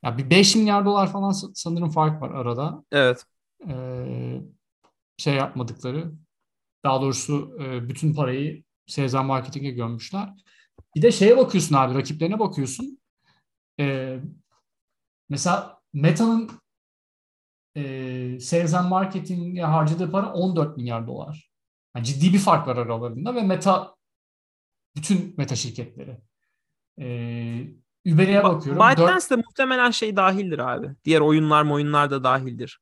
Ya 0.03 0.19
bir 0.19 0.31
5 0.31 0.57
milyar 0.57 0.85
dolar 0.85 1.13
falan 1.13 1.31
sanırım 1.55 1.91
fark 1.91 2.23
var 2.23 2.31
arada. 2.31 2.85
Evet. 2.93 3.25
Ee, 3.69 4.41
şey 5.17 5.35
yapmadıkları. 5.35 6.13
Daha 6.85 7.01
doğrusu 7.03 7.59
e, 7.61 7.89
bütün 7.89 8.15
parayı 8.15 8.63
sales 8.87 9.15
marketing'e 9.15 9.71
gömmüşler. 9.71 10.29
Bir 10.97 11.03
de 11.03 11.13
şeye 11.13 11.37
bakıyorsun 11.37 11.75
abi, 11.75 11.95
rakiplerine 11.95 12.39
bakıyorsun. 12.39 12.99
Ee, 13.81 14.21
mesela 15.29 15.81
Meta'nın 15.93 16.51
e, 17.77 18.41
sales 18.41 18.75
and 18.75 18.89
marketing'e 18.89 19.63
harcadığı 19.63 20.11
para 20.11 20.33
14 20.33 20.77
milyar 20.77 21.07
dolar. 21.07 21.53
Yani 21.97 22.07
ciddi 22.07 22.33
bir 22.33 22.39
fark 22.39 22.67
var 22.69 22.77
aralarında 22.77 23.35
ve 23.35 23.43
Meta 23.43 23.95
bütün 24.97 25.35
Meta 25.39 25.57
şirketleri. 25.57 26.21
Ee, 27.01 27.67
Uber'e 28.07 28.45
bakıyorum. 28.45 28.83
ByteDance 28.83 29.31
de 29.31 29.37
muhtemelen 29.37 29.91
şey 29.91 30.17
dahildir 30.17 30.59
abi. 30.59 30.91
Diğer 31.05 31.21
oyunlar 31.21 31.63
mı 31.63 31.73
oyunlar 31.75 32.11
da 32.11 32.25
dahildir. 32.25 32.81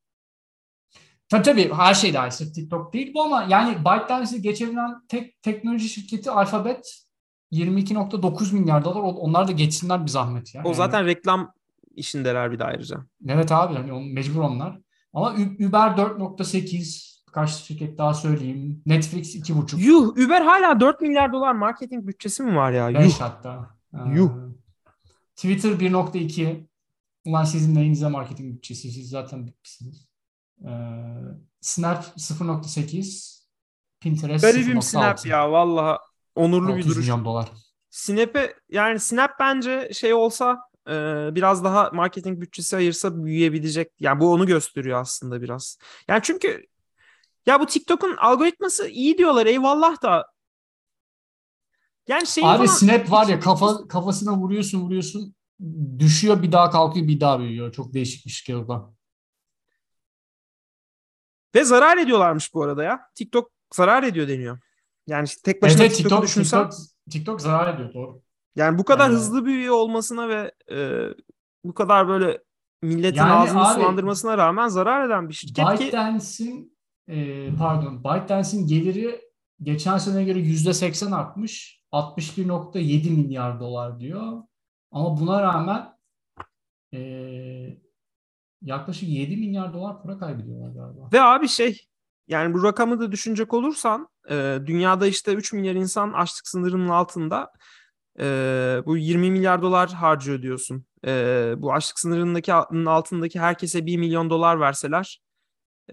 Tabii 1.29 1.43
tabii 1.43 1.73
her 1.75 1.95
şey 1.95 2.15
dahil. 2.15 2.53
TikTok 2.53 2.93
değil 2.93 3.15
bu 3.15 3.23
ama 3.23 3.47
yani 3.49 3.79
ByteDance'i 3.79 4.43
geçebilen 4.43 5.07
tek 5.09 5.43
teknoloji 5.43 5.89
şirketi 5.89 6.31
Alphabet 6.31 7.07
22.9 7.53 8.55
milyar 8.55 8.85
dolar. 8.85 9.01
Onlar 9.01 9.49
da 9.49 9.53
geçsinler 9.53 10.03
bir 10.03 10.11
zahmet 10.11 10.55
ya. 10.55 10.63
O 10.65 10.75
zaten 10.75 10.99
yani. 10.99 11.07
reklam 11.07 11.53
işindeler 11.97 12.53
bir 12.53 12.59
de 12.59 12.65
ayrıca. 12.65 13.07
Evet 13.29 13.53
abi 13.53 13.75
yani 13.75 14.13
mecbur 14.13 14.41
onlar. 14.41 14.79
Ama 15.13 15.33
Uber 15.35 15.89
4.8 15.91 17.11
kaç 17.33 17.51
şirket 17.51 17.99
daha 17.99 18.15
söyleyeyim. 18.15 18.83
Netflix 18.87 19.37
2.5. 19.37 19.79
Yuh 19.79 20.09
Uber 20.09 20.43
hala 20.43 20.81
4 20.81 21.01
milyar 21.01 21.33
dolar 21.33 21.53
marketing 21.55 22.07
bütçesi 22.07 22.43
mi 22.43 22.57
var 22.57 22.73
ya? 22.73 22.95
5 22.95 23.07
Yuh. 23.07 23.21
hatta. 23.21 23.71
Yuh. 24.15 24.31
Twitter 25.37 25.71
1.2 25.71 26.71
Ulan 27.25 27.45
sizin 27.45 27.75
neyinize 27.75 28.09
marketing 28.09 28.55
bütçesi 28.55 28.91
siz 28.91 29.09
zaten 29.09 29.47
bitmişsiniz. 29.47 30.09
Ee, 30.65 30.69
Snap 31.61 32.05
0.8 32.05 33.41
Pinterest 34.01 34.45
Garibim 34.45 34.79
0.6 34.79 34.83
Snap 34.83 35.27
ya 35.27 35.53
vallahi 35.53 35.99
onurlu 36.35 36.77
bir 36.77 36.85
duruş. 36.85 36.97
milyon 36.97 37.25
dolar. 37.25 37.49
Snap'e 37.91 38.55
yani 38.69 39.01
Snap 39.01 39.31
bence 39.41 39.91
şey 39.95 40.15
olsa 40.15 40.59
e, 40.89 40.93
biraz 41.35 41.65
daha 41.65 41.91
marketing 41.91 42.41
bütçesi 42.41 42.77
ayırsa 42.77 43.25
büyüyebilecek. 43.25 43.93
Yani 44.01 44.21
bu 44.21 44.33
onu 44.33 44.47
gösteriyor 44.47 45.01
aslında 45.01 45.43
biraz. 45.43 45.79
Yani 46.09 46.21
çünkü 46.23 46.67
ya 47.47 47.61
bu 47.61 47.67
TikTok'un 47.67 48.17
algoritması 48.17 48.89
iyi 48.89 49.19
diyorlar 49.19 49.47
eyvallah 49.47 50.03
da 50.03 50.27
yani 52.09 52.27
şey 52.27 52.45
Abi 52.45 52.57
falan... 52.57 52.67
Snap 52.67 53.11
var 53.11 53.27
ya 53.27 53.41
kafa 53.41 53.89
kafasına 53.89 54.37
vuruyorsun 54.37 54.81
vuruyorsun 54.81 55.35
düşüyor 55.99 56.43
bir 56.43 56.53
daha 56.53 56.71
kalkıyor 56.71 57.09
bir 57.09 57.21
daha 57.21 57.41
büyüyor. 57.41 57.73
Çok 57.73 57.95
değişik 57.95 58.27
bir 58.27 58.31
şey 58.31 58.57
orada. 58.57 58.93
Ve 61.55 61.65
zarar 61.65 61.99
ediyorlarmış 61.99 62.55
bu 62.55 62.63
arada 62.63 62.85
ya. 62.85 63.01
TikTok 63.15 63.51
zarar 63.75 64.03
ediyor 64.03 64.29
deniyor. 64.29 64.59
Yani 65.11 65.29
tek 65.45 65.63
başına 65.63 65.83
evet, 65.83 65.97
TikTok'u 65.97 66.09
TikTok, 66.09 66.25
düşünsen... 66.25 66.71
TikTok, 66.71 66.87
TikTok 67.11 67.41
zarar 67.41 67.75
ediyor 67.75 67.95
doğru. 67.95 68.23
Yani 68.57 68.79
bu 68.79 68.85
kadar 68.85 69.05
yani... 69.05 69.15
hızlı 69.15 69.45
büyüyor 69.45 69.75
olmasına 69.75 70.29
ve 70.29 70.53
e, 70.73 71.07
bu 71.65 71.75
kadar 71.75 72.09
böyle 72.09 72.43
milletin 72.83 73.19
yani 73.19 73.33
ağzını 73.33 73.69
abi, 73.69 73.75
sulandırmasına 73.75 74.39
rağmen 74.39 74.69
zarar 74.69 75.07
eden 75.07 75.29
bir 75.29 75.35
şirket 75.35 75.67
ByteDance'in 75.69 76.65
ki... 76.65 76.73
e, 77.15 77.49
pardon 77.57 78.05
ByteDance'in 78.05 78.67
geliri 78.67 79.21
geçen 79.63 79.99
sene 79.99 80.25
göre 80.25 80.39
%80 80.39 81.15
artmış. 81.15 81.81
61.7 81.93 83.11
milyar 83.11 83.61
dolar 83.61 84.01
diyor. 84.01 84.43
Ama 84.91 85.21
buna 85.21 85.43
rağmen 85.43 85.89
e, 86.95 87.01
yaklaşık 88.63 89.09
7 89.09 89.37
milyar 89.37 89.75
dolar 89.75 90.03
para 90.03 90.19
kaybediyorlar 90.19 90.69
galiba. 90.69 91.09
Ve 91.13 91.23
abi 91.23 91.49
şey 91.49 91.87
yani 92.29 92.55
bu 92.55 92.65
rakamı 92.65 93.01
da 93.01 93.13
düşünecek 93.13 93.55
olursan 93.55 94.09
e, 94.31 94.59
dünyada 94.67 95.07
işte 95.07 95.33
3 95.35 95.53
milyar 95.53 95.75
insan 95.75 96.13
açlık 96.13 96.49
sınırının 96.49 96.89
altında 96.89 97.53
e, 98.21 98.25
bu 98.87 98.97
20 98.97 99.31
milyar 99.31 99.63
dolar 99.63 99.91
harcıyor 99.93 100.43
diyorsun. 100.43 100.85
E, 101.07 101.55
bu 101.57 101.73
açlık 101.73 101.99
sınırındaki 101.99 102.53
altındaki 102.53 103.41
herkese 103.41 103.87
1 103.87 103.97
milyon 103.97 104.31
dolar 104.31 104.61
verseler 104.61 105.21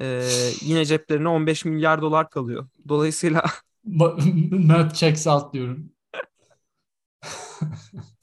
e, 0.02 0.30
yine 0.62 0.86
ceplerine 0.86 1.28
15 1.28 1.66
milyar 1.66 2.02
dolar 2.02 2.30
kalıyor. 2.30 2.68
Dolayısıyla 2.88 3.44
Math 3.84 4.94
checks 4.94 5.28
out 5.28 5.54
diyorum. 5.54 5.92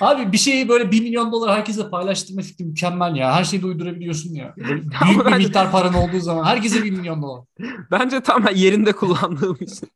Abi 0.00 0.32
bir 0.32 0.38
şeyi 0.38 0.68
böyle 0.68 0.90
1 0.90 1.02
milyon 1.02 1.32
dolar 1.32 1.56
herkese 1.56 1.90
paylaştırma 1.90 2.42
fikri 2.42 2.64
mükemmel 2.64 3.16
ya. 3.16 3.34
Her 3.34 3.44
şeyi 3.44 3.64
uydurabiliyorsun 3.64 4.34
ya. 4.34 4.54
Böyle 4.56 4.82
büyük 5.06 5.26
bir 5.26 5.36
miktar 5.36 5.72
paran 5.72 5.94
olduğu 5.94 6.20
zaman 6.20 6.44
herkese 6.44 6.84
1 6.84 6.90
milyon 6.90 7.22
dolar. 7.22 7.44
Bence 7.90 8.20
tamamen 8.20 8.54
yerinde 8.54 8.92
kullandığım 8.92 9.56
için. 9.60 9.88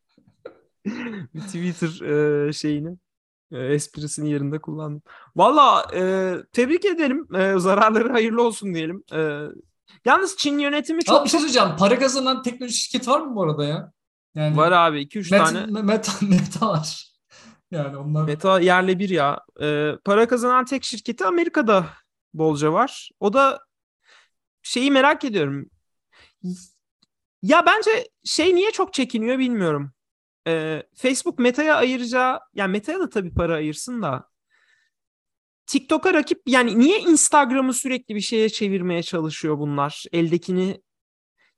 Twitter 1.47 2.01
e, 2.49 2.53
şeyini 2.53 2.97
e, 3.53 3.59
esprisini 3.59 4.31
yerinde 4.31 4.59
kullandım. 4.59 5.03
Valla 5.37 5.87
e, 5.95 6.35
tebrik 6.53 6.85
edelim. 6.85 7.35
E, 7.35 7.59
zararları 7.59 8.13
hayırlı 8.13 8.43
olsun 8.43 8.75
diyelim. 8.75 9.05
E, 9.13 9.41
yalnız 10.05 10.37
Çin 10.37 10.59
yönetimi 10.59 11.05
çok... 11.05 11.19
Abi 11.19 11.25
bir 11.25 11.31
şey 11.31 11.41
söyleyeceğim. 11.41 11.69
Para 11.79 11.99
kazanan 11.99 12.43
teknoloji 12.43 12.75
şirketi 12.77 13.11
var 13.11 13.21
mı 13.21 13.37
bu 13.37 13.43
arada 13.43 13.65
ya? 13.65 13.93
Yani 14.35 14.57
var 14.57 14.73
abi 14.73 15.03
2-3 15.03 15.39
tane. 15.39 15.83
Meta, 15.83 16.13
meta 16.23 16.69
var. 16.69 17.14
Yani 17.71 17.97
onlar... 17.97 18.25
Meta 18.25 18.61
yerle 18.61 18.99
bir 18.99 19.09
ya. 19.09 19.41
Ee, 19.61 19.93
para 20.05 20.29
kazanan 20.29 20.65
tek 20.65 20.85
şirketi 20.85 21.25
Amerika'da 21.25 21.87
bolca 22.35 22.73
var. 22.73 23.11
O 23.21 23.33
da 23.33 23.61
şeyi 24.63 24.91
merak 24.91 25.25
ediyorum. 25.25 25.71
Ya 27.43 27.67
bence 27.67 28.09
şey 28.25 28.55
niye 28.55 28.71
çok 28.71 28.93
çekiniyor 28.93 29.39
bilmiyorum. 29.39 29.93
e, 30.49 30.83
Facebook 30.95 31.39
Meta'ya 31.39 31.77
ayıracağı 31.77 32.41
yani 32.55 32.71
Meta'ya 32.71 33.01
da 33.01 33.11
tabii 33.11 33.35
para 33.35 33.55
ayırsın 33.55 34.03
da 34.03 34.29
TikTok'a 35.67 36.15
rakip 36.15 36.43
yani 36.47 36.79
niye 36.79 37.01
Instagram'ı 37.01 37.75
sürekli 37.75 38.15
bir 38.15 38.21
şeye 38.21 38.49
çevirmeye 38.49 39.03
çalışıyor 39.03 39.59
bunlar? 39.59 40.05
Eldekini 40.13 40.83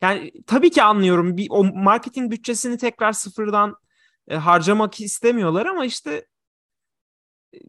yani 0.01 0.33
tabii 0.47 0.71
ki 0.71 0.83
anlıyorum. 0.83 1.37
Bir 1.37 1.47
o 1.51 1.65
marketing 1.65 2.33
bütçesini 2.33 2.79
tekrar 2.79 3.13
sıfırdan 3.13 3.77
e, 4.29 4.37
harcamak 4.37 5.01
istemiyorlar 5.01 5.67
ama 5.67 5.85
işte 5.85 6.27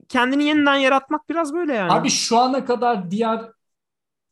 kendini 0.09 0.43
yeniden 0.43 0.75
yaratmak 0.75 1.29
biraz 1.29 1.53
böyle 1.53 1.73
yani. 1.73 1.91
Abi 1.91 2.09
şu 2.09 2.37
ana 2.37 2.65
kadar 2.65 3.11
diğer 3.11 3.41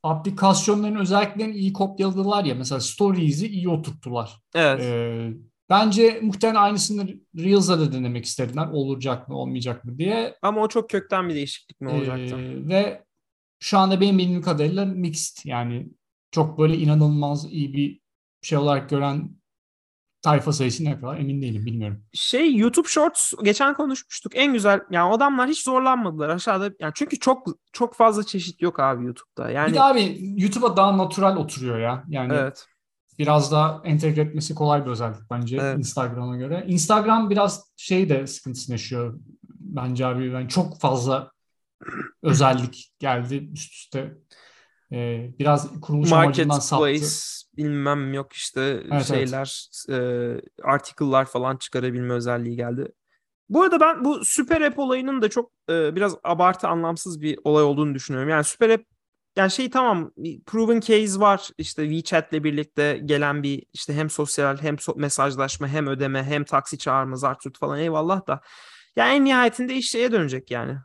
aplikasyonların 0.04 0.96
özelliklerini 0.96 1.56
iyi 1.56 1.74
kopyaladılar 1.74 2.46
ya. 2.46 2.56
Mesela 2.56 2.80
Stories'i 2.80 3.48
iyi 3.48 3.70
oturttular. 3.70 4.40
Evet. 4.56 4.82
Ee, 4.82 5.34
bence 5.70 6.20
muhtemelen 6.24 6.62
aynısını 6.62 7.08
Reels'a 7.38 7.80
da 7.80 7.94
denemek 7.94 8.26
istediler. 8.26 8.68
Olacak 8.68 9.30
mı 9.30 9.38
olmayacak 9.38 9.86
mı 9.86 9.98
diye. 9.98 10.36
Ama 10.42 10.62
o 10.62 10.68
çok 10.68 10.90
kökten 10.90 11.30
bir 11.30 11.36
değişiklik 11.36 11.82
mi 11.82 11.90
olacaktı? 11.90 12.36
Ee, 12.36 12.68
ve 12.68 13.04
şu 13.60 13.78
anda 13.78 14.02
benim 14.02 14.18
bildiğim 14.18 14.42
kadarıyla 14.42 14.86
mixed 14.86 15.46
yani 15.46 15.88
çok 16.32 16.60
böyle 16.60 16.78
inanılmaz 16.78 17.52
iyi 17.52 17.74
bir 17.74 18.00
şey 18.42 18.58
olarak 18.58 18.90
gören 18.90 19.30
tayfa 20.26 20.54
sayısı 20.54 20.84
ne 20.86 21.00
kadar 21.00 21.18
emin 21.18 21.42
değilim 21.42 21.66
bilmiyorum. 21.66 22.04
Şey 22.14 22.56
YouTube 22.56 22.88
Shorts 22.88 23.34
geçen 23.44 23.74
konuşmuştuk. 23.74 24.32
En 24.36 24.54
güzel 24.54 24.80
yani 24.92 25.14
adamlar 25.14 25.50
hiç 25.50 25.64
zorlanmadılar 25.64 26.30
aşağıda. 26.30 26.72
Yani 26.80 26.92
çünkü 26.96 27.20
çok 27.20 27.48
çok 27.74 27.96
fazla 27.96 28.24
çeşit 28.24 28.62
yok 28.62 28.80
abi 28.80 29.06
YouTube'da. 29.06 29.50
Yani 29.50 29.70
Bir 29.70 29.76
de 29.76 29.82
abi 29.82 30.18
YouTube'a 30.38 30.78
daha 30.78 30.98
natural 30.98 31.38
oturuyor 31.38 31.80
ya. 31.80 32.04
Yani 32.08 32.34
Evet. 32.34 32.66
biraz 33.20 33.52
daha 33.52 33.82
entegre 33.84 34.22
etmesi 34.22 34.56
kolay 34.56 34.86
bir 34.86 34.92
özellik 34.92 35.30
bence 35.32 35.58
Evet. 35.62 35.80
Instagram'a 35.80 36.38
göre. 36.38 36.66
Instagram 36.68 37.30
biraz 37.30 37.64
şey 37.78 38.10
de 38.10 38.28
sıkıntısını 38.28 38.74
yaşıyor 38.74 39.20
bence 39.50 40.06
abi. 40.06 40.28
Yani 40.28 40.50
çok 40.50 40.80
fazla 40.80 41.32
özellik 42.24 42.92
geldi 43.00 43.50
üst 43.54 43.74
üste. 43.74 44.18
Ee, 44.92 45.32
biraz 45.40 45.80
kuruluş 45.82 46.12
amacından 46.12 46.60
saptı. 46.60 46.84
Marketplace 46.84 47.16
bilmem 47.58 48.14
yok 48.14 48.34
işte 48.34 48.84
evet. 48.92 49.06
şeyler 49.06 49.70
e, 49.90 49.98
article'lar 50.64 51.26
falan 51.26 51.58
çıkarabilme 51.58 52.14
özelliği 52.14 52.56
geldi. 52.56 52.92
Bu 53.50 53.62
arada 53.62 53.80
ben 53.80 54.06
bu 54.06 54.26
süper 54.26 54.62
app 54.62 54.80
olayının 54.80 55.22
da 55.22 55.30
çok 55.30 55.52
e, 55.70 55.96
biraz 55.96 56.16
abartı 56.24 56.68
anlamsız 56.68 57.22
bir 57.22 57.40
olay 57.44 57.64
olduğunu 57.64 57.96
düşünüyorum. 57.96 58.30
Yani 58.30 58.44
süper 58.44 58.70
app 58.70 58.84
yani 59.38 59.52
şey 59.52 59.70
tamam 59.70 60.12
proven 60.46 60.80
case 60.80 61.20
var 61.20 61.50
işte 61.58 61.90
WeChat'le 61.90 62.44
birlikte 62.44 63.02
gelen 63.06 63.44
bir 63.44 63.64
işte 63.74 63.94
hem 63.94 64.10
sosyal 64.10 64.58
hem 64.58 64.76
so- 64.76 65.00
mesajlaşma 65.00 65.68
hem 65.68 65.88
ödeme 65.88 66.24
hem 66.24 66.44
taksi 66.44 66.78
çağırma 66.78 67.16
zartürt 67.16 67.58
falan 67.58 67.80
eyvallah 67.80 68.28
da 68.28 68.42
yani 68.96 69.14
en 69.14 69.26
nihayetinde 69.26 69.76
iş 69.76 69.90
şeye 69.90 70.12
dönecek 70.12 70.52
yani. 70.52 70.78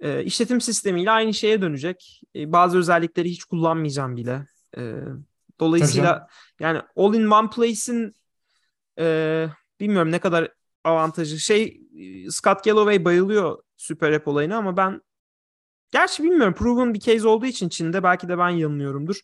E, 0.00 0.24
işletim 0.24 0.60
sistemiyle 0.60 1.10
aynı 1.10 1.34
şeye 1.34 1.62
dönecek. 1.62 2.22
E, 2.36 2.52
bazı 2.52 2.78
özellikleri 2.78 3.30
hiç 3.30 3.44
kullanmayacağım 3.44 4.16
bile. 4.16 4.46
E, 4.78 4.94
dolayısıyla 5.60 6.28
yani 6.60 6.80
all 6.96 7.14
in 7.14 7.30
one 7.30 7.50
place'in 7.50 8.14
e, 8.98 9.46
bilmiyorum 9.80 10.12
ne 10.12 10.18
kadar 10.18 10.52
avantajı. 10.84 11.38
Şey 11.38 11.80
Scott 12.30 12.64
Galloway 12.64 13.04
bayılıyor 13.04 13.62
süper 13.76 14.12
app 14.12 14.28
olayına 14.28 14.56
ama 14.56 14.76
ben 14.76 15.00
gerçi 15.90 16.22
bilmiyorum 16.22 16.54
proven 16.54 16.94
bir 16.94 17.00
case 17.00 17.28
olduğu 17.28 17.46
için 17.46 17.68
Çin'de 17.68 18.02
belki 18.02 18.28
de 18.28 18.38
ben 18.38 18.48
yanılıyorumdur. 18.48 19.20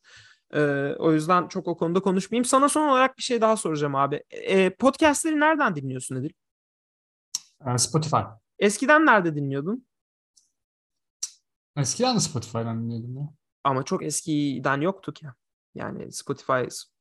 E, 0.54 0.60
o 0.98 1.12
yüzden 1.12 1.48
çok 1.48 1.68
o 1.68 1.76
konuda 1.76 2.00
konuşmayayım. 2.00 2.44
Sana 2.44 2.68
son 2.68 2.88
olarak 2.88 3.18
bir 3.18 3.22
şey 3.22 3.40
daha 3.40 3.56
soracağım 3.56 3.94
abi. 3.94 4.22
E, 4.30 4.70
podcastleri 4.70 5.40
nereden 5.40 5.76
dinliyorsun 5.76 6.16
Edil? 6.16 6.32
Spotify. 7.76 8.16
Eskiden 8.58 9.06
nerede 9.06 9.34
dinliyordun? 9.34 9.86
Eskiden 11.76 12.16
de 12.16 12.20
Spotify'dan 12.20 12.82
dinliyordum 12.82 13.16
ya. 13.16 13.28
Ama 13.64 13.82
çok 13.82 14.02
eskiden 14.02 14.80
yoktu 14.80 15.12
ki. 15.12 15.26
Yani 15.74 16.12
Spotify 16.12 16.52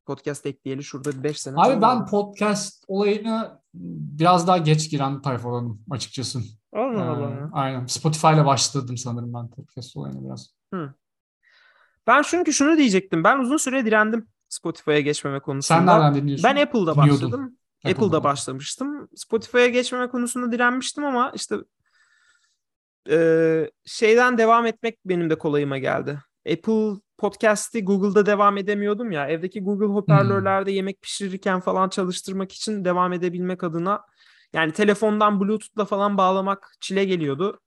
podcast 0.05 0.45
ekleyeli 0.45 0.83
şurada 0.83 1.23
5 1.23 1.41
sene. 1.41 1.55
Abi 1.57 1.81
ben 1.81 2.05
podcast 2.05 2.83
olayına 2.87 3.61
biraz 3.73 4.47
daha 4.47 4.57
geç 4.57 4.89
giren 4.89 5.21
tayfalanım 5.21 5.81
açıkçası. 5.89 6.39
Allah 6.73 6.93
Ee, 7.05 7.07
Allah. 7.07 7.49
aynen. 7.53 7.85
Spotify 7.85 8.27
ile 8.27 8.45
başladım 8.45 8.97
sanırım 8.97 9.33
ben 9.33 9.49
podcast 9.49 9.97
olayına 9.97 10.25
biraz. 10.25 10.49
Hı. 10.73 10.93
Ben 12.07 12.21
çünkü 12.21 12.53
şunu 12.53 12.77
diyecektim. 12.77 13.23
Ben 13.23 13.39
uzun 13.39 13.57
süre 13.57 13.85
direndim 13.85 14.27
Spotify'a 14.49 14.99
geçmeme 14.99 15.39
konusunda. 15.39 15.79
Sen 15.79 15.87
nereden 15.87 16.15
dinliyorsun? 16.15 16.43
Ben 16.43 16.55
Apple'da 16.65 16.97
başladım. 16.97 17.57
Apple'da. 17.85 17.91
Apple'da 17.91 18.23
başlamıştım. 18.23 19.09
Spotify'a 19.15 19.67
geçmeme 19.67 20.07
konusunda 20.09 20.51
direnmiştim 20.51 21.05
ama 21.05 21.31
işte 21.35 21.55
e, 23.09 23.69
şeyden 23.85 24.37
devam 24.37 24.65
etmek 24.65 24.99
benim 25.05 25.29
de 25.29 25.37
kolayıma 25.37 25.77
geldi. 25.77 26.19
Apple 26.51 27.01
Podcast'i 27.17 27.85
Google'da 27.85 28.25
devam 28.25 28.57
edemiyordum 28.57 29.11
ya. 29.11 29.27
Evdeki 29.27 29.63
Google 29.63 29.85
hoparlörlerde 29.85 30.71
yemek 30.71 31.01
pişirirken 31.01 31.59
falan 31.59 31.89
çalıştırmak 31.89 32.51
için 32.51 32.85
devam 32.85 33.13
edebilmek 33.13 33.63
adına 33.63 34.01
yani 34.53 34.73
telefondan 34.73 35.39
Bluetooth'la 35.39 35.85
falan 35.85 36.17
bağlamak 36.17 36.71
çile 36.79 37.05
geliyordu. 37.05 37.59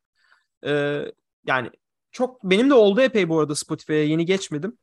E, 0.66 1.02
yani 1.46 1.70
çok 2.12 2.44
benim 2.44 2.70
de 2.70 2.74
oldu 2.74 3.00
epey 3.00 3.28
bu 3.28 3.40
arada 3.40 3.54
Spotify'a 3.54 4.04
yeni 4.04 4.26
geçmedim. 4.26 4.78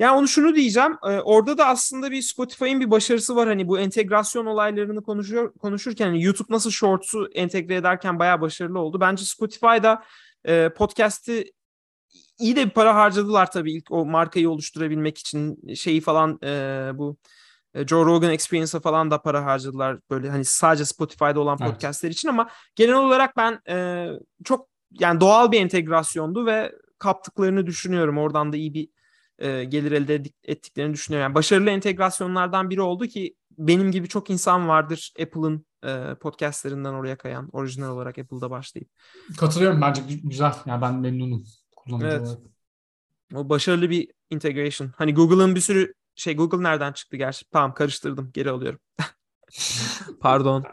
Yani 0.00 0.18
onu 0.18 0.28
şunu 0.28 0.54
diyeceğim. 0.54 0.92
e, 1.02 1.20
orada 1.20 1.58
da 1.58 1.66
aslında 1.66 2.10
bir 2.10 2.22
Spotify'ın 2.22 2.80
bir 2.80 2.90
başarısı 2.90 3.36
var. 3.36 3.48
Hani 3.48 3.68
bu 3.68 3.78
entegrasyon 3.78 4.46
olaylarını 4.46 5.02
konuşuyor 5.02 5.52
konuşurken 5.54 6.06
hani 6.06 6.22
YouTube 6.24 6.54
nasıl 6.54 6.70
Shorts'u 6.70 7.28
entegre 7.34 7.74
ederken 7.74 8.18
bayağı 8.18 8.40
başarılı 8.40 8.78
oldu. 8.78 9.00
Bence 9.00 9.24
Spotify'da 9.24 10.02
e, 10.44 10.68
podcast'i 10.68 11.52
iyi 12.38 12.56
de 12.56 12.66
bir 12.66 12.70
para 12.70 12.94
harcadılar 12.94 13.50
tabii 13.50 13.72
ilk 13.72 13.90
o 13.90 14.06
markayı 14.06 14.50
oluşturabilmek 14.50 15.18
için 15.18 15.74
şeyi 15.74 16.00
falan 16.00 16.38
e, 16.44 16.90
bu 16.94 17.16
e, 17.74 17.86
Joe 17.86 18.04
Rogan 18.04 18.30
Experience'a 18.30 18.80
falan 18.80 19.10
da 19.10 19.22
para 19.22 19.44
harcadılar 19.44 19.98
böyle 20.10 20.30
hani 20.30 20.44
sadece 20.44 20.84
Spotify'da 20.84 21.40
olan 21.40 21.58
Evet. 21.60 21.72
podcastler 21.72 22.10
için 22.10 22.28
ama 22.28 22.50
genel 22.74 22.94
olarak 22.94 23.36
ben 23.36 23.60
e, 23.68 24.06
çok 24.44 24.68
yani 25.00 25.20
doğal 25.20 25.52
bir 25.52 25.60
entegrasyondu 25.60 26.46
ve 26.46 26.72
kaptıklarını 26.98 27.66
düşünüyorum. 27.66 28.18
Oradan 28.18 28.52
da 28.52 28.56
iyi 28.56 28.74
bir 28.74 28.88
e, 29.40 29.64
gelir 29.64 29.92
elde 29.92 30.22
ettiklerini 30.44 30.94
düşünüyorum. 30.94 31.22
Yani 31.22 31.34
başarılı 31.34 31.70
entegrasyonlardan 31.70 32.70
biri 32.70 32.80
oldu 32.80 33.06
ki 33.06 33.34
benim 33.58 33.92
gibi 33.92 34.08
çok 34.08 34.30
insan 34.30 34.68
vardır 34.68 35.12
Apple'ın 35.22 35.66
e, 35.84 36.14
podcastlerinden 36.14 36.92
oraya 36.92 37.18
kayan 37.18 37.48
orijinal 37.52 37.90
olarak 37.90 38.18
Apple'da 38.18 38.50
başlayıp. 38.50 38.88
Katılıyorum 39.38 39.80
bence 39.80 40.02
gü- 40.02 40.28
güzel. 40.28 40.54
Yani 40.66 40.82
ben 40.82 40.94
memnunum 40.94 41.44
kullanıcı 41.76 42.06
Evet. 42.06 42.20
olarak. 42.20 42.40
O 43.34 43.48
başarılı 43.48 43.90
bir 43.90 44.08
integration. 44.30 44.90
Hani 44.96 45.14
Google'ın 45.14 45.54
bir 45.54 45.60
sürü 45.60 45.94
şey 46.14 46.36
Google 46.36 46.62
nereden 46.62 46.92
çıktı 46.92 47.16
gerçi? 47.16 47.44
Tamam 47.50 47.74
karıştırdım. 47.74 48.30
Geri 48.34 48.50
alıyorum. 48.50 48.80
Pardon. 50.20 50.64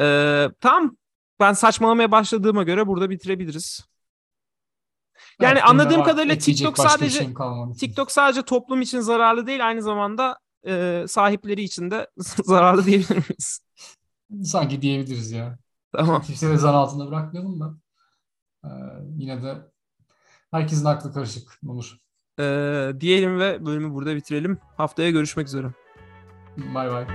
Ee, 0.00 0.48
tamam. 0.60 0.96
Ben 1.40 1.52
saçmalamaya 1.52 2.10
başladığıma 2.10 2.62
göre 2.62 2.86
burada 2.86 3.10
bitirebiliriz. 3.10 3.88
Yani 5.40 5.56
de 5.56 5.62
anladığım 5.62 6.00
var. 6.00 6.06
kadarıyla 6.06 6.38
TikTok 6.38 6.78
sadece. 6.78 7.34
TikTok 7.78 8.12
sadece 8.12 8.42
toplum 8.42 8.82
için 8.82 9.00
zararlı 9.00 9.46
değil, 9.46 9.66
aynı 9.66 9.82
zamanda 9.82 10.38
e, 10.66 11.04
sahipleri 11.08 11.62
için 11.62 11.90
de 11.90 12.10
zararlı 12.44 12.84
diyebilir 12.84 13.16
miyiz? 13.16 13.60
Sanki 14.44 14.82
diyebiliriz 14.82 15.32
ya. 15.32 15.58
Tamam. 15.92 16.22
Kimseyi 16.22 16.58
zan 16.58 16.74
altında 16.74 17.06
bırakmayalım 17.06 17.60
da. 17.60 17.74
Ee, 18.64 18.68
yine 19.16 19.42
de 19.42 19.58
herkesin 20.50 20.84
aklı 20.84 21.12
karışık 21.12 21.60
olur. 21.68 21.96
Ee, 22.40 22.92
diyelim 23.00 23.38
ve 23.38 23.66
bölümü 23.66 23.94
burada 23.94 24.16
bitirelim. 24.16 24.58
Haftaya 24.76 25.10
görüşmek 25.10 25.46
üzere. 25.46 25.66
Bay 26.56 26.90
bay. 26.90 27.06